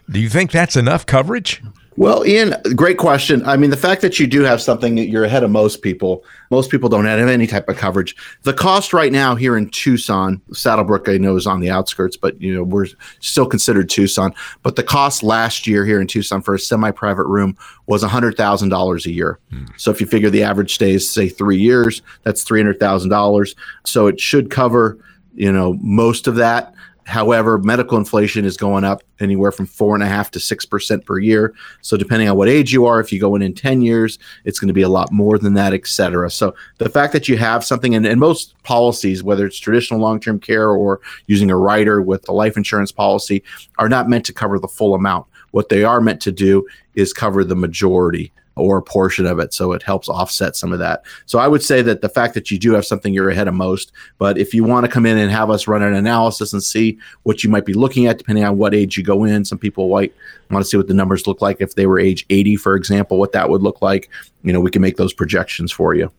Do 0.09 0.19
you 0.19 0.29
think 0.29 0.51
that's 0.51 0.75
enough 0.75 1.05
coverage? 1.05 1.61
Well, 1.95 2.25
Ian, 2.25 2.55
great 2.75 2.97
question. 2.97 3.45
I 3.45 3.55
mean, 3.55 3.69
the 3.69 3.77
fact 3.77 4.01
that 4.01 4.19
you 4.19 4.25
do 4.25 4.41
have 4.41 4.61
something 4.61 4.95
that 4.95 5.09
you're 5.09 5.25
ahead 5.25 5.43
of 5.43 5.51
most 5.51 5.83
people, 5.83 6.23
most 6.49 6.71
people 6.71 6.89
don't 6.89 7.05
have 7.05 7.19
any 7.19 7.45
type 7.45 7.69
of 7.69 7.77
coverage. 7.77 8.15
The 8.43 8.53
cost 8.53 8.93
right 8.93 9.11
now 9.11 9.35
here 9.35 9.55
in 9.55 9.69
Tucson, 9.69 10.41
SaddleBrooke, 10.51 11.13
I 11.13 11.19
know 11.19 11.35
is 11.35 11.45
on 11.45 11.59
the 11.59 11.69
outskirts, 11.69 12.17
but 12.17 12.41
you 12.41 12.53
know 12.53 12.63
we're 12.63 12.87
still 13.19 13.45
considered 13.45 13.89
Tucson. 13.89 14.33
But 14.63 14.75
the 14.75 14.83
cost 14.83 15.21
last 15.21 15.67
year 15.67 15.85
here 15.85 16.01
in 16.01 16.07
Tucson 16.07 16.41
for 16.41 16.55
a 16.55 16.59
semi-private 16.59 17.27
room 17.27 17.55
was 17.85 18.01
hundred 18.01 18.37
thousand 18.37 18.69
dollars 18.69 19.05
a 19.05 19.11
year. 19.11 19.39
Hmm. 19.51 19.65
So 19.77 19.91
if 19.91 20.01
you 20.01 20.07
figure 20.07 20.31
the 20.31 20.43
average 20.43 20.73
stays 20.73 21.07
say 21.07 21.29
three 21.29 21.59
years, 21.59 22.01
that's 22.23 22.43
three 22.43 22.59
hundred 22.59 22.79
thousand 22.79 23.11
dollars. 23.11 23.55
So 23.85 24.07
it 24.07 24.19
should 24.19 24.49
cover 24.49 24.97
you 25.33 25.51
know 25.51 25.73
most 25.81 26.27
of 26.27 26.35
that. 26.35 26.73
However, 27.05 27.57
medical 27.57 27.97
inflation 27.97 28.45
is 28.45 28.55
going 28.55 28.85
up 28.85 29.03
anywhere 29.19 29.51
from 29.51 29.65
four 29.65 29.93
and 29.93 30.01
a 30.01 30.07
half 30.07 30.31
to 30.31 30.39
six 30.39 30.65
percent 30.65 31.05
per 31.05 31.19
year. 31.19 31.53
So 31.81 31.97
depending 31.97 32.29
on 32.29 32.37
what 32.37 32.47
age 32.47 32.71
you 32.71 32.85
are, 32.85 33.01
if 33.01 33.11
you 33.11 33.19
go 33.19 33.35
in 33.35 33.41
in 33.41 33.53
10 33.53 33.81
years, 33.81 34.19
it's 34.45 34.57
going 34.57 34.69
to 34.69 34.73
be 34.73 34.83
a 34.83 34.89
lot 34.89 35.11
more 35.11 35.37
than 35.37 35.53
that, 35.55 35.73
et 35.73 35.85
cetera. 35.85 36.29
So 36.29 36.55
the 36.77 36.87
fact 36.87 37.11
that 37.11 37.27
you 37.27 37.37
have 37.37 37.65
something 37.65 37.93
and, 37.93 38.05
and 38.05 38.21
most 38.21 38.55
policies, 38.63 39.21
whether 39.21 39.45
it's 39.45 39.59
traditional 39.59 39.99
long-term 39.99 40.39
care 40.39 40.69
or 40.69 41.01
using 41.27 41.51
a 41.51 41.57
rider 41.57 42.01
with 42.01 42.27
a 42.29 42.31
life 42.31 42.55
insurance 42.55 42.93
policy, 42.93 43.43
are 43.79 43.89
not 43.89 44.07
meant 44.07 44.25
to 44.27 44.33
cover 44.33 44.57
the 44.57 44.69
full 44.69 44.95
amount. 44.95 45.25
What 45.51 45.67
they 45.67 45.83
are 45.83 45.99
meant 45.99 46.21
to 46.21 46.31
do 46.31 46.65
is 46.95 47.11
cover 47.11 47.43
the 47.43 47.55
majority 47.55 48.31
or 48.55 48.77
a 48.77 48.81
portion 48.81 49.25
of 49.25 49.39
it. 49.39 49.53
So 49.53 49.71
it 49.71 49.83
helps 49.83 50.09
offset 50.09 50.55
some 50.55 50.71
of 50.71 50.79
that. 50.79 51.03
So 51.25 51.39
I 51.39 51.47
would 51.47 51.63
say 51.63 51.81
that 51.81 52.01
the 52.01 52.09
fact 52.09 52.33
that 52.35 52.51
you 52.51 52.59
do 52.59 52.73
have 52.73 52.85
something 52.85 53.13
you're 53.13 53.29
ahead 53.29 53.47
of 53.47 53.53
most, 53.53 53.91
but 54.17 54.37
if 54.37 54.53
you 54.53 54.63
want 54.63 54.85
to 54.85 54.91
come 54.91 55.05
in 55.05 55.17
and 55.17 55.31
have 55.31 55.49
us 55.49 55.67
run 55.67 55.81
an 55.81 55.93
analysis 55.93 56.53
and 56.53 56.63
see 56.63 56.97
what 57.23 57.43
you 57.43 57.49
might 57.49 57.65
be 57.65 57.73
looking 57.73 58.05
at, 58.05 58.17
depending 58.17 58.43
on 58.43 58.57
what 58.57 58.73
age 58.73 58.97
you 58.97 59.03
go 59.03 59.23
in, 59.23 59.43
some 59.45 59.57
people 59.57 59.89
might 59.89 60.13
want 60.51 60.63
to 60.63 60.69
see 60.69 60.77
what 60.77 60.87
the 60.87 60.93
numbers 60.93 61.25
look 61.25 61.41
like. 61.41 61.57
If 61.59 61.75
they 61.75 61.87
were 61.87 61.99
age 61.99 62.25
80, 62.29 62.57
for 62.57 62.75
example, 62.75 63.17
what 63.17 63.31
that 63.31 63.49
would 63.49 63.61
look 63.61 63.81
like, 63.81 64.09
you 64.43 64.53
know, 64.53 64.59
we 64.59 64.71
can 64.71 64.81
make 64.81 64.97
those 64.97 65.13
projections 65.13 65.71
for 65.71 65.95
you. 65.95 66.11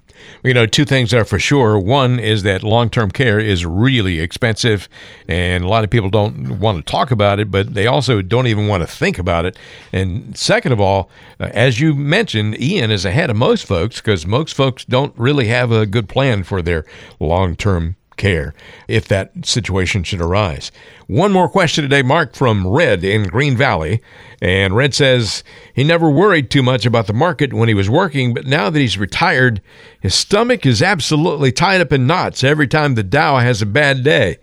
You 0.42 0.54
know, 0.54 0.66
two 0.66 0.84
things 0.84 1.12
are 1.14 1.24
for 1.24 1.38
sure. 1.38 1.78
One 1.78 2.18
is 2.18 2.42
that 2.42 2.62
long 2.62 2.90
term 2.90 3.10
care 3.10 3.38
is 3.38 3.64
really 3.64 4.20
expensive, 4.20 4.88
and 5.28 5.64
a 5.64 5.68
lot 5.68 5.84
of 5.84 5.90
people 5.90 6.10
don't 6.10 6.58
want 6.58 6.84
to 6.84 6.90
talk 6.90 7.10
about 7.10 7.40
it, 7.40 7.50
but 7.50 7.74
they 7.74 7.86
also 7.86 8.22
don't 8.22 8.46
even 8.46 8.68
want 8.68 8.82
to 8.82 8.86
think 8.86 9.18
about 9.18 9.44
it. 9.44 9.58
And 9.92 10.36
second 10.36 10.72
of 10.72 10.80
all, 10.80 11.10
uh, 11.40 11.50
as 11.52 11.80
you 11.80 11.94
mentioned, 11.94 12.60
Ian 12.60 12.90
is 12.90 13.04
ahead 13.04 13.30
of 13.30 13.36
most 13.36 13.66
folks 13.66 14.00
because 14.00 14.26
most 14.26 14.54
folks 14.54 14.84
don't 14.84 15.16
really 15.18 15.46
have 15.48 15.72
a 15.72 15.86
good 15.86 16.08
plan 16.08 16.44
for 16.44 16.62
their 16.62 16.84
long 17.18 17.56
term 17.56 17.96
care 18.16 18.54
if 18.88 19.08
that 19.08 19.32
situation 19.44 20.02
should 20.02 20.20
arise. 20.20 20.70
One 21.06 21.32
more 21.32 21.48
question 21.48 21.82
today, 21.82 22.02
Mark, 22.02 22.34
from 22.34 22.66
Red 22.66 23.04
in 23.04 23.24
Green 23.28 23.56
Valley. 23.56 24.02
And 24.40 24.76
Red 24.76 24.94
says 24.94 25.44
he 25.74 25.84
never 25.84 26.10
worried 26.10 26.50
too 26.50 26.62
much 26.62 26.86
about 26.86 27.06
the 27.06 27.12
market 27.12 27.52
when 27.52 27.68
he 27.68 27.74
was 27.74 27.90
working, 27.90 28.34
but 28.34 28.46
now 28.46 28.70
that 28.70 28.78
he's 28.78 28.98
retired, 28.98 29.60
his 30.00 30.14
stomach 30.14 30.66
is 30.66 30.82
absolutely 30.82 31.52
tied 31.52 31.80
up 31.80 31.92
in 31.92 32.06
knots 32.06 32.44
every 32.44 32.68
time 32.68 32.94
the 32.94 33.02
Dow 33.02 33.38
has 33.38 33.62
a 33.62 33.66
bad 33.66 34.04
day. 34.04 34.38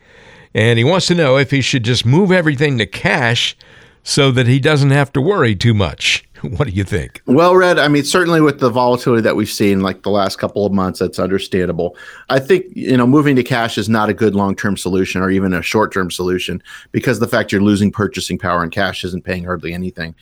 And 0.53 0.77
he 0.77 0.83
wants 0.83 1.07
to 1.07 1.15
know 1.15 1.37
if 1.37 1.51
he 1.51 1.61
should 1.61 1.83
just 1.83 2.05
move 2.05 2.31
everything 2.31 2.77
to 2.77 2.85
cash 2.85 3.55
so 4.03 4.31
that 4.31 4.47
he 4.47 4.59
doesn't 4.59 4.91
have 4.91 5.13
to 5.13 5.21
worry 5.21 5.55
too 5.55 5.73
much. 5.73 6.25
What 6.57 6.67
do 6.67 6.73
you 6.73 6.83
think? 6.83 7.21
Well, 7.27 7.55
Red, 7.55 7.77
I 7.77 7.87
mean, 7.87 8.03
certainly 8.03 8.41
with 8.41 8.59
the 8.59 8.69
volatility 8.69 9.21
that 9.21 9.35
we've 9.35 9.49
seen 9.49 9.81
like 9.81 10.01
the 10.01 10.09
last 10.09 10.37
couple 10.37 10.65
of 10.65 10.73
months, 10.73 10.99
that's 10.99 11.19
understandable. 11.19 11.95
I 12.29 12.39
think, 12.39 12.65
you 12.73 12.97
know, 12.97 13.05
moving 13.05 13.35
to 13.35 13.43
cash 13.43 13.77
is 13.77 13.87
not 13.87 14.09
a 14.09 14.13
good 14.13 14.33
long 14.33 14.55
term 14.55 14.75
solution 14.75 15.21
or 15.21 15.29
even 15.29 15.53
a 15.53 15.61
short 15.61 15.93
term 15.93 16.09
solution 16.09 16.61
because 16.91 17.19
the 17.19 17.27
fact 17.27 17.51
you're 17.51 17.61
losing 17.61 17.91
purchasing 17.91 18.39
power 18.39 18.63
and 18.63 18.71
cash 18.71 19.03
isn't 19.03 19.23
paying 19.23 19.43
hardly 19.43 19.73
anything. 19.73 20.15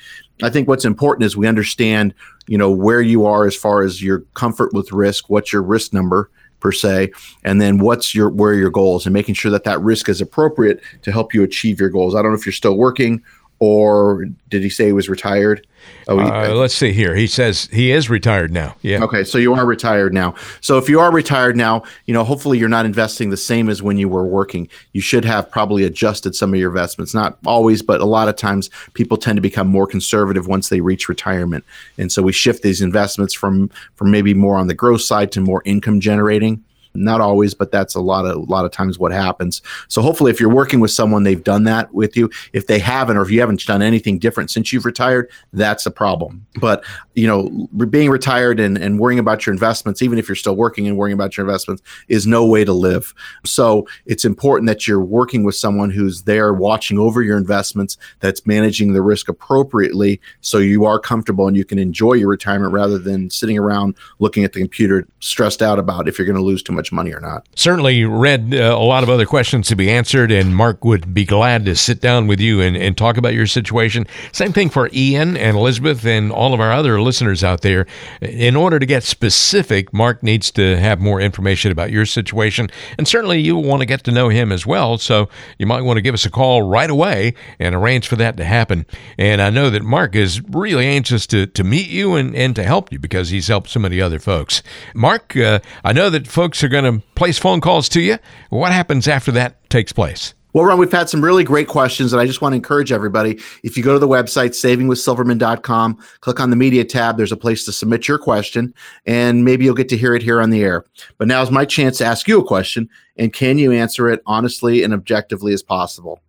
I 0.43 0.49
think 0.49 0.67
what's 0.67 0.85
important 0.85 1.25
is 1.25 1.37
we 1.37 1.47
understand, 1.47 2.13
you 2.47 2.57
know, 2.57 2.71
where 2.71 3.01
you 3.01 3.25
are 3.25 3.45
as 3.45 3.55
far 3.55 3.81
as 3.83 4.03
your 4.03 4.19
comfort 4.33 4.73
with 4.73 4.91
risk, 4.91 5.29
what's 5.29 5.53
your 5.53 5.63
risk 5.63 5.93
number 5.93 6.29
per 6.59 6.73
se 6.73 7.09
and 7.45 7.61
then 7.61 7.77
what's 7.77 8.13
your 8.13 8.29
where 8.29 8.51
are 8.51 8.55
your 8.55 8.69
goals 8.69 9.05
and 9.05 9.13
making 9.13 9.33
sure 9.33 9.49
that 9.49 9.63
that 9.63 9.79
risk 9.79 10.09
is 10.09 10.19
appropriate 10.19 10.81
to 11.01 11.09
help 11.09 11.33
you 11.33 11.41
achieve 11.41 11.79
your 11.79 11.87
goals 11.87 12.13
i 12.13 12.21
don't 12.21 12.31
know 12.31 12.37
if 12.37 12.45
you're 12.45 12.51
still 12.51 12.75
working 12.75 13.23
or 13.59 14.25
did 14.47 14.63
he 14.63 14.69
say 14.69 14.87
he 14.87 14.93
was 14.93 15.09
retired? 15.09 15.67
Oh, 16.07 16.19
uh, 16.19 16.53
let's 16.55 16.73
see 16.73 16.91
here. 16.91 17.15
He 17.15 17.27
says 17.27 17.69
he 17.71 17.91
is 17.91 18.09
retired 18.09 18.51
now. 18.51 18.75
Yeah. 18.81 19.03
Okay, 19.03 19.23
so 19.23 19.37
you 19.37 19.53
are 19.53 19.65
retired 19.65 20.13
now. 20.13 20.33
So 20.59 20.77
if 20.77 20.89
you 20.89 20.99
are 20.99 21.11
retired 21.11 21.55
now, 21.55 21.83
you 22.05 22.13
know, 22.13 22.23
hopefully 22.23 22.57
you're 22.57 22.67
not 22.67 22.85
investing 22.85 23.29
the 23.29 23.37
same 23.37 23.69
as 23.69 23.83
when 23.83 23.97
you 23.97 24.09
were 24.09 24.25
working. 24.25 24.67
You 24.93 25.01
should 25.01 25.23
have 25.25 25.51
probably 25.51 25.83
adjusted 25.83 26.35
some 26.35 26.53
of 26.53 26.59
your 26.59 26.69
investments. 26.69 27.13
Not 27.13 27.37
always, 27.45 27.81
but 27.83 28.01
a 28.01 28.05
lot 28.05 28.27
of 28.27 28.35
times 28.35 28.69
people 28.93 29.17
tend 29.17 29.37
to 29.37 29.41
become 29.41 29.67
more 29.67 29.85
conservative 29.85 30.47
once 30.47 30.69
they 30.69 30.81
reach 30.81 31.07
retirement. 31.07 31.63
And 31.97 32.11
so 32.11 32.23
we 32.23 32.31
shift 32.31 32.63
these 32.63 32.81
investments 32.81 33.33
from 33.33 33.69
from 33.95 34.09
maybe 34.09 34.33
more 34.33 34.57
on 34.57 34.67
the 34.67 34.73
growth 34.73 35.01
side 35.01 35.31
to 35.33 35.41
more 35.41 35.61
income 35.65 35.99
generating 35.99 36.63
Not 36.93 37.21
always, 37.21 37.53
but 37.53 37.71
that's 37.71 37.95
a 37.95 38.01
lot 38.01 38.25
of 38.25 38.35
a 38.35 38.39
lot 38.39 38.65
of 38.65 38.71
times 38.71 38.97
what 38.97 39.11
happens. 39.11 39.61
So 39.87 40.01
hopefully, 40.01 40.31
if 40.31 40.39
you're 40.39 40.49
working 40.49 40.79
with 40.79 40.91
someone, 40.91 41.23
they've 41.23 41.43
done 41.43 41.63
that 41.65 41.93
with 41.93 42.17
you. 42.17 42.29
If 42.53 42.67
they 42.67 42.79
haven't, 42.79 43.17
or 43.17 43.21
if 43.21 43.31
you 43.31 43.39
haven't 43.39 43.65
done 43.65 43.81
anything 43.81 44.19
different 44.19 44.51
since 44.51 44.73
you've 44.73 44.85
retired, 44.85 45.29
that's 45.53 45.85
a 45.85 45.91
problem. 45.91 46.45
But 46.59 46.83
you 47.15 47.27
know, 47.27 47.67
being 47.85 48.09
retired 48.09 48.59
and, 48.59 48.77
and 48.77 48.99
worrying 48.99 49.19
about 49.19 49.45
your 49.45 49.53
investments, 49.53 50.01
even 50.01 50.17
if 50.17 50.27
you're 50.27 50.35
still 50.35 50.55
working 50.55 50.87
and 50.87 50.97
worrying 50.97 51.13
about 51.13 51.35
your 51.35 51.45
investments, 51.45 51.83
is 52.07 52.25
no 52.25 52.45
way 52.45 52.63
to 52.63 52.73
live. 52.73 53.13
So 53.45 53.87
it's 54.05 54.25
important 54.25 54.67
that 54.67 54.87
you're 54.87 55.03
working 55.03 55.43
with 55.43 55.55
someone 55.55 55.89
who's 55.89 56.23
there 56.23 56.53
watching 56.53 56.97
over 56.97 57.21
your 57.21 57.37
investments, 57.37 57.97
that's 58.19 58.45
managing 58.47 58.93
the 58.93 59.01
risk 59.01 59.27
appropriately, 59.27 60.21
so 60.41 60.57
you 60.59 60.85
are 60.85 60.99
comfortable 60.99 61.47
and 61.47 61.57
you 61.57 61.65
can 61.65 61.77
enjoy 61.77 62.13
your 62.13 62.29
retirement 62.29 62.71
rather 62.71 62.97
than 62.97 63.29
sitting 63.29 63.57
around 63.57 63.95
looking 64.19 64.43
at 64.43 64.53
the 64.53 64.59
computer 64.59 65.07
stressed 65.19 65.61
out 65.61 65.79
about 65.79 66.07
if 66.07 66.17
you're 66.17 66.25
going 66.25 66.35
to 66.35 66.41
lose 66.41 66.63
too 66.63 66.73
much 66.73 66.78
money 66.91 67.13
or 67.13 67.19
not. 67.19 67.47
Certainly 67.55 68.05
Red 68.05 68.53
uh, 68.53 68.75
a 68.77 68.83
lot 68.83 69.03
of 69.03 69.09
other 69.09 69.25
questions 69.25 69.67
to 69.67 69.75
be 69.75 69.89
answered, 69.89 70.31
and 70.31 70.55
Mark 70.55 70.85
would 70.85 71.13
be 71.13 71.25
glad 71.25 71.65
to 71.65 71.75
sit 71.75 72.01
down 72.01 72.27
with 72.27 72.39
you 72.39 72.61
and, 72.61 72.77
and 72.77 72.97
talk 72.97 73.17
about 73.17 73.33
your 73.33 73.47
situation. 73.47 74.07
Same 74.31 74.53
thing 74.53 74.69
for 74.69 74.89
Ian 74.93 75.35
and 75.37 75.57
Elizabeth 75.57 76.05
and 76.05 76.31
all 76.31 76.53
of 76.53 76.59
our 76.59 76.71
other 76.71 77.01
listeners 77.01 77.43
out 77.43 77.61
there. 77.61 77.85
In 78.21 78.55
order 78.55 78.79
to 78.79 78.85
get 78.85 79.03
specific, 79.03 79.93
Mark 79.93 80.23
needs 80.23 80.51
to 80.51 80.77
have 80.77 80.99
more 80.99 81.19
information 81.19 81.71
about 81.71 81.91
your 81.91 82.05
situation, 82.05 82.69
and 82.97 83.07
certainly 83.07 83.39
you 83.39 83.55
want 83.57 83.81
to 83.81 83.85
get 83.85 84.03
to 84.05 84.11
know 84.11 84.29
him 84.29 84.51
as 84.51 84.65
well. 84.65 84.97
So 84.97 85.29
you 85.57 85.65
might 85.65 85.81
want 85.81 85.97
to 85.97 86.01
give 86.01 86.13
us 86.13 86.25
a 86.25 86.29
call 86.29 86.61
right 86.61 86.89
away 86.89 87.33
and 87.59 87.75
arrange 87.75 88.07
for 88.07 88.15
that 88.15 88.37
to 88.37 88.45
happen. 88.45 88.85
And 89.17 89.41
I 89.41 89.49
know 89.49 89.69
that 89.69 89.83
Mark 89.83 90.15
is 90.15 90.41
really 90.49 90.85
anxious 90.85 91.27
to, 91.27 91.45
to 91.47 91.63
meet 91.63 91.89
you 91.89 92.15
and, 92.15 92.35
and 92.35 92.55
to 92.55 92.63
help 92.63 92.91
you 92.91 92.99
because 92.99 93.29
he's 93.29 93.47
helped 93.47 93.69
so 93.69 93.79
many 93.79 93.99
other 93.99 94.19
folks. 94.19 94.63
Mark, 94.93 95.35
uh, 95.35 95.59
I 95.83 95.93
know 95.93 96.09
that 96.09 96.27
folks 96.27 96.63
are 96.63 96.68
going 96.69 97.01
to 97.01 97.05
place 97.15 97.37
phone 97.37 97.61
calls 97.61 97.89
to 97.89 98.01
you. 98.01 98.17
What 98.49 98.71
happens 98.71 99.07
after 99.07 99.31
that 99.33 99.69
takes 99.69 99.91
place? 99.91 100.33
Well, 100.51 100.65
Ron, 100.65 100.79
we've 100.79 100.91
had 100.91 101.09
some 101.09 101.23
really 101.23 101.43
great 101.43 101.67
questions, 101.67 102.11
and 102.11 102.19
I 102.19 102.25
just 102.25 102.41
want 102.41 102.53
to 102.53 102.55
encourage 102.55 102.91
everybody. 102.91 103.39
If 103.63 103.77
you 103.77 103.83
go 103.83 103.93
to 103.93 103.99
the 103.99 104.07
website, 104.07 104.49
savingwithsilverman.com, 104.49 105.99
click 106.21 106.39
on 106.39 106.49
the 106.49 106.55
media 106.55 106.83
tab, 106.83 107.17
there's 107.17 107.31
a 107.31 107.37
place 107.37 107.65
to 107.65 107.71
submit 107.71 108.07
your 108.07 108.17
question, 108.17 108.73
and 109.05 109.45
maybe 109.45 109.65
you'll 109.65 109.75
get 109.75 109.89
to 109.89 109.97
hear 109.97 110.15
it 110.15 110.23
here 110.23 110.41
on 110.41 110.49
the 110.49 110.63
air. 110.63 110.85
But 111.19 111.27
now 111.27 111.43
is 111.43 111.51
my 111.51 111.65
chance 111.65 111.99
to 111.99 112.05
ask 112.05 112.27
you 112.27 112.39
a 112.39 112.43
question, 112.43 112.89
and 113.15 113.31
can 113.31 113.59
you 113.59 113.71
answer 113.71 114.09
it 114.09 114.23
honestly 114.25 114.81
and 114.81 114.91
objectively 114.91 115.53
as 115.53 115.61
possible? 115.61 116.19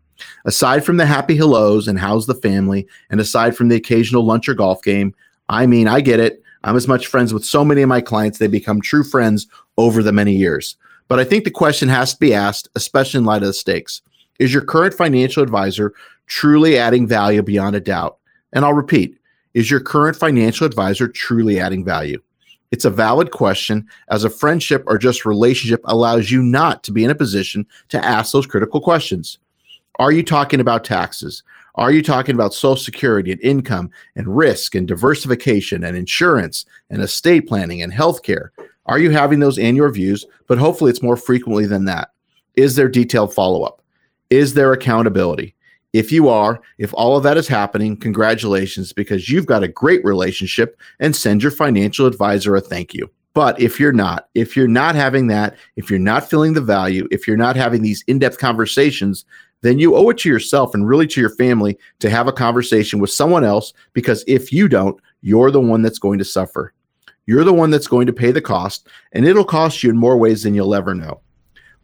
Aside 0.45 0.85
from 0.85 0.99
the 0.99 1.07
happy 1.07 1.35
hellos 1.35 1.89
and 1.89 1.99
how's 1.99 2.27
the 2.27 2.35
family, 2.35 2.87
and 3.09 3.21
aside 3.21 3.57
from 3.57 3.69
the 3.69 3.77
occasional 3.77 4.27
lunch 4.27 4.51
or 4.51 4.55
golf 4.55 4.83
game, 4.83 5.15
I 5.49 5.65
mean, 5.65 5.89
I 5.89 6.03
get 6.03 6.21
it. 6.21 6.43
I'm 6.65 6.77
as 6.77 6.89
much 6.89 7.07
friends 7.07 7.33
with 7.33 7.45
so 7.45 7.65
many 7.65 7.83
of 7.83 7.89
my 7.89 8.01
clients, 8.01 8.39
they 8.39 8.47
become 8.47 8.81
true 8.81 9.05
friends 9.05 9.47
over 9.79 10.03
the 10.03 10.13
many 10.13 10.35
years. 10.35 10.77
But 11.09 11.19
I 11.19 11.25
think 11.25 11.45
the 11.45 11.51
question 11.51 11.89
has 11.89 12.13
to 12.13 12.21
be 12.21 12.35
asked, 12.35 12.69
especially 12.77 13.19
in 13.19 13.25
light 13.25 13.43
of 13.43 13.49
the 13.49 13.55
stakes. 13.55 14.03
Is 14.39 14.53
your 14.53 14.65
current 14.65 14.95
financial 14.95 15.43
advisor 15.43 15.93
truly 16.27 16.79
adding 16.79 17.07
value 17.07 17.43
beyond 17.43 17.77
a 17.77 17.81
doubt? 17.81 18.19
And 18.53 18.65
I'll 18.65 18.75
repeat, 18.75 19.19
is 19.55 19.71
your 19.71 19.81
current 19.81 20.17
financial 20.17 20.67
advisor 20.67 21.09
truly 21.09 21.59
adding 21.59 21.85
value? 21.85 22.21
It's 22.71 22.85
a 22.85 22.91
valid 22.91 23.33
question 23.33 23.89
as 24.09 24.23
a 24.23 24.31
friendship 24.31 24.85
or 24.87 24.99
just 24.99 25.27
relationship 25.27 25.81
allows 25.85 26.31
you 26.31 26.43
not 26.43 26.85
to 26.85 26.93
be 26.93 27.05
in 27.05 27.11
a 27.11 27.17
position 27.17 27.67
to 27.89 28.05
ask 28.05 28.33
those 28.33 28.47
critical 28.47 28.81
questions. 28.81 29.39
Are 29.99 30.13
you 30.13 30.23
talking 30.23 30.61
about 30.61 30.85
taxes? 30.85 31.43
Are 31.77 31.93
you 31.93 32.03
talking 32.03 32.35
about 32.35 32.55
Social 32.55 32.77
Security 32.77 33.33
and 33.33 33.41
income 33.41 33.91
and 34.17 34.37
risk 34.37 34.75
and 34.75 34.89
diversification 34.89 35.85
and 35.85 35.97
insurance 35.97 36.65
and 36.91 37.03
estate 37.03 37.47
planning 37.47 37.83
and 37.83 37.93
healthcare? 37.93 38.49
Are 38.87 38.99
you 38.99 39.11
having 39.11 39.41
those 39.41 39.59
annual 39.59 39.87
reviews? 39.87 40.27
But 40.47 40.59
hopefully, 40.59 40.91
it's 40.91 41.03
more 41.03 41.17
frequently 41.17 41.67
than 41.67 41.85
that. 41.85 42.11
Is 42.57 42.75
there 42.75 42.89
detailed 42.89 43.33
follow 43.33 43.63
up? 43.63 43.83
Is 44.31 44.55
there 44.55 44.73
accountability? 44.73 45.55
If 45.93 46.13
you 46.13 46.29
are, 46.29 46.61
if 46.79 46.95
all 46.95 47.17
of 47.17 47.25
that 47.25 47.37
is 47.37 47.49
happening, 47.49 47.97
congratulations 47.97 48.93
because 48.93 49.29
you've 49.29 49.47
got 49.47 49.65
a 49.65 49.69
great 49.69 50.05
relationship 50.05 50.79
and 51.01 51.15
send 51.15 51.43
your 51.43 51.51
financial 51.51 52.07
advisor 52.07 52.55
a 52.55 52.61
thank 52.61 52.95
you. 52.95 53.11
But 53.33 53.61
if 53.61 53.79
you're 53.79 53.93
not, 53.93 54.29
if 54.35 54.57
you're 54.57 54.69
not 54.69 54.95
having 54.95 55.29
that, 55.29 55.57
if 55.77 55.91
you're 55.91 55.99
not 55.99 56.29
feeling 56.29 56.53
the 56.53 56.61
value, 56.61 57.07
if 57.11 57.27
you're 57.27 57.37
not 57.37 57.57
having 57.57 57.83
these 57.83 58.03
in 58.07 58.19
depth 58.19 58.39
conversations, 58.39 59.25
then 59.63 59.79
you 59.79 59.95
owe 59.95 60.09
it 60.11 60.19
to 60.19 60.29
yourself 60.29 60.75
and 60.75 60.89
really 60.89 61.07
to 61.09 61.21
your 61.21 61.31
family 61.31 61.79
to 61.99 62.11
have 62.11 62.29
a 62.29 62.33
conversation 62.33 62.99
with 62.99 63.11
someone 63.11 63.45
else 63.45 63.73
because 63.93 64.25
if 64.27 64.53
you 64.53 64.69
don't, 64.69 64.99
you're 65.21 65.51
the 65.51 65.61
one 65.61 65.83
that's 65.83 65.99
going 65.99 66.19
to 66.19 66.25
suffer. 66.25 66.73
You're 67.27 67.45
the 67.45 67.53
one 67.53 67.71
that's 67.71 67.87
going 67.87 68.07
to 68.07 68.13
pay 68.13 68.33
the 68.33 68.41
cost, 68.41 68.89
and 69.13 69.27
it'll 69.27 69.45
cost 69.45 69.83
you 69.83 69.91
in 69.91 69.97
more 69.97 70.17
ways 70.17 70.43
than 70.43 70.55
you'll 70.55 70.75
ever 70.75 70.95
know. 70.95 71.21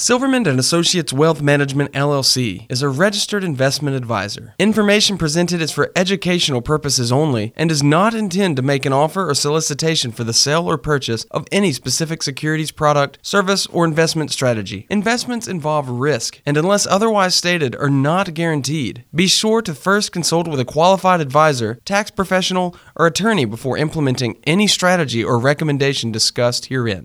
Silverman 0.00 0.46
and 0.46 0.60
Associates 0.60 1.12
Wealth 1.12 1.42
Management 1.42 1.90
LLC 1.90 2.66
is 2.70 2.82
a 2.82 2.88
registered 2.88 3.42
investment 3.42 3.96
advisor. 3.96 4.54
Information 4.56 5.18
presented 5.18 5.60
is 5.60 5.72
for 5.72 5.90
educational 5.96 6.62
purposes 6.62 7.10
only 7.10 7.52
and 7.56 7.68
does 7.68 7.82
not 7.82 8.14
intend 8.14 8.54
to 8.54 8.62
make 8.62 8.86
an 8.86 8.92
offer 8.92 9.28
or 9.28 9.34
solicitation 9.34 10.12
for 10.12 10.22
the 10.22 10.32
sale 10.32 10.70
or 10.70 10.78
purchase 10.78 11.24
of 11.32 11.48
any 11.50 11.72
specific 11.72 12.22
securities 12.22 12.70
product, 12.70 13.18
service, 13.22 13.66
or 13.66 13.84
investment 13.84 14.30
strategy. 14.30 14.86
Investments 14.88 15.48
involve 15.48 15.88
risk 15.88 16.40
and 16.46 16.56
unless 16.56 16.86
otherwise 16.86 17.34
stated 17.34 17.74
are 17.74 17.90
not 17.90 18.34
guaranteed. 18.34 19.04
Be 19.12 19.26
sure 19.26 19.62
to 19.62 19.74
first 19.74 20.12
consult 20.12 20.46
with 20.46 20.60
a 20.60 20.64
qualified 20.64 21.20
advisor, 21.20 21.80
tax 21.84 22.12
professional, 22.12 22.76
or 22.94 23.08
attorney 23.08 23.46
before 23.46 23.76
implementing 23.76 24.38
any 24.44 24.68
strategy 24.68 25.24
or 25.24 25.40
recommendation 25.40 26.12
discussed 26.12 26.66
herein. 26.66 27.04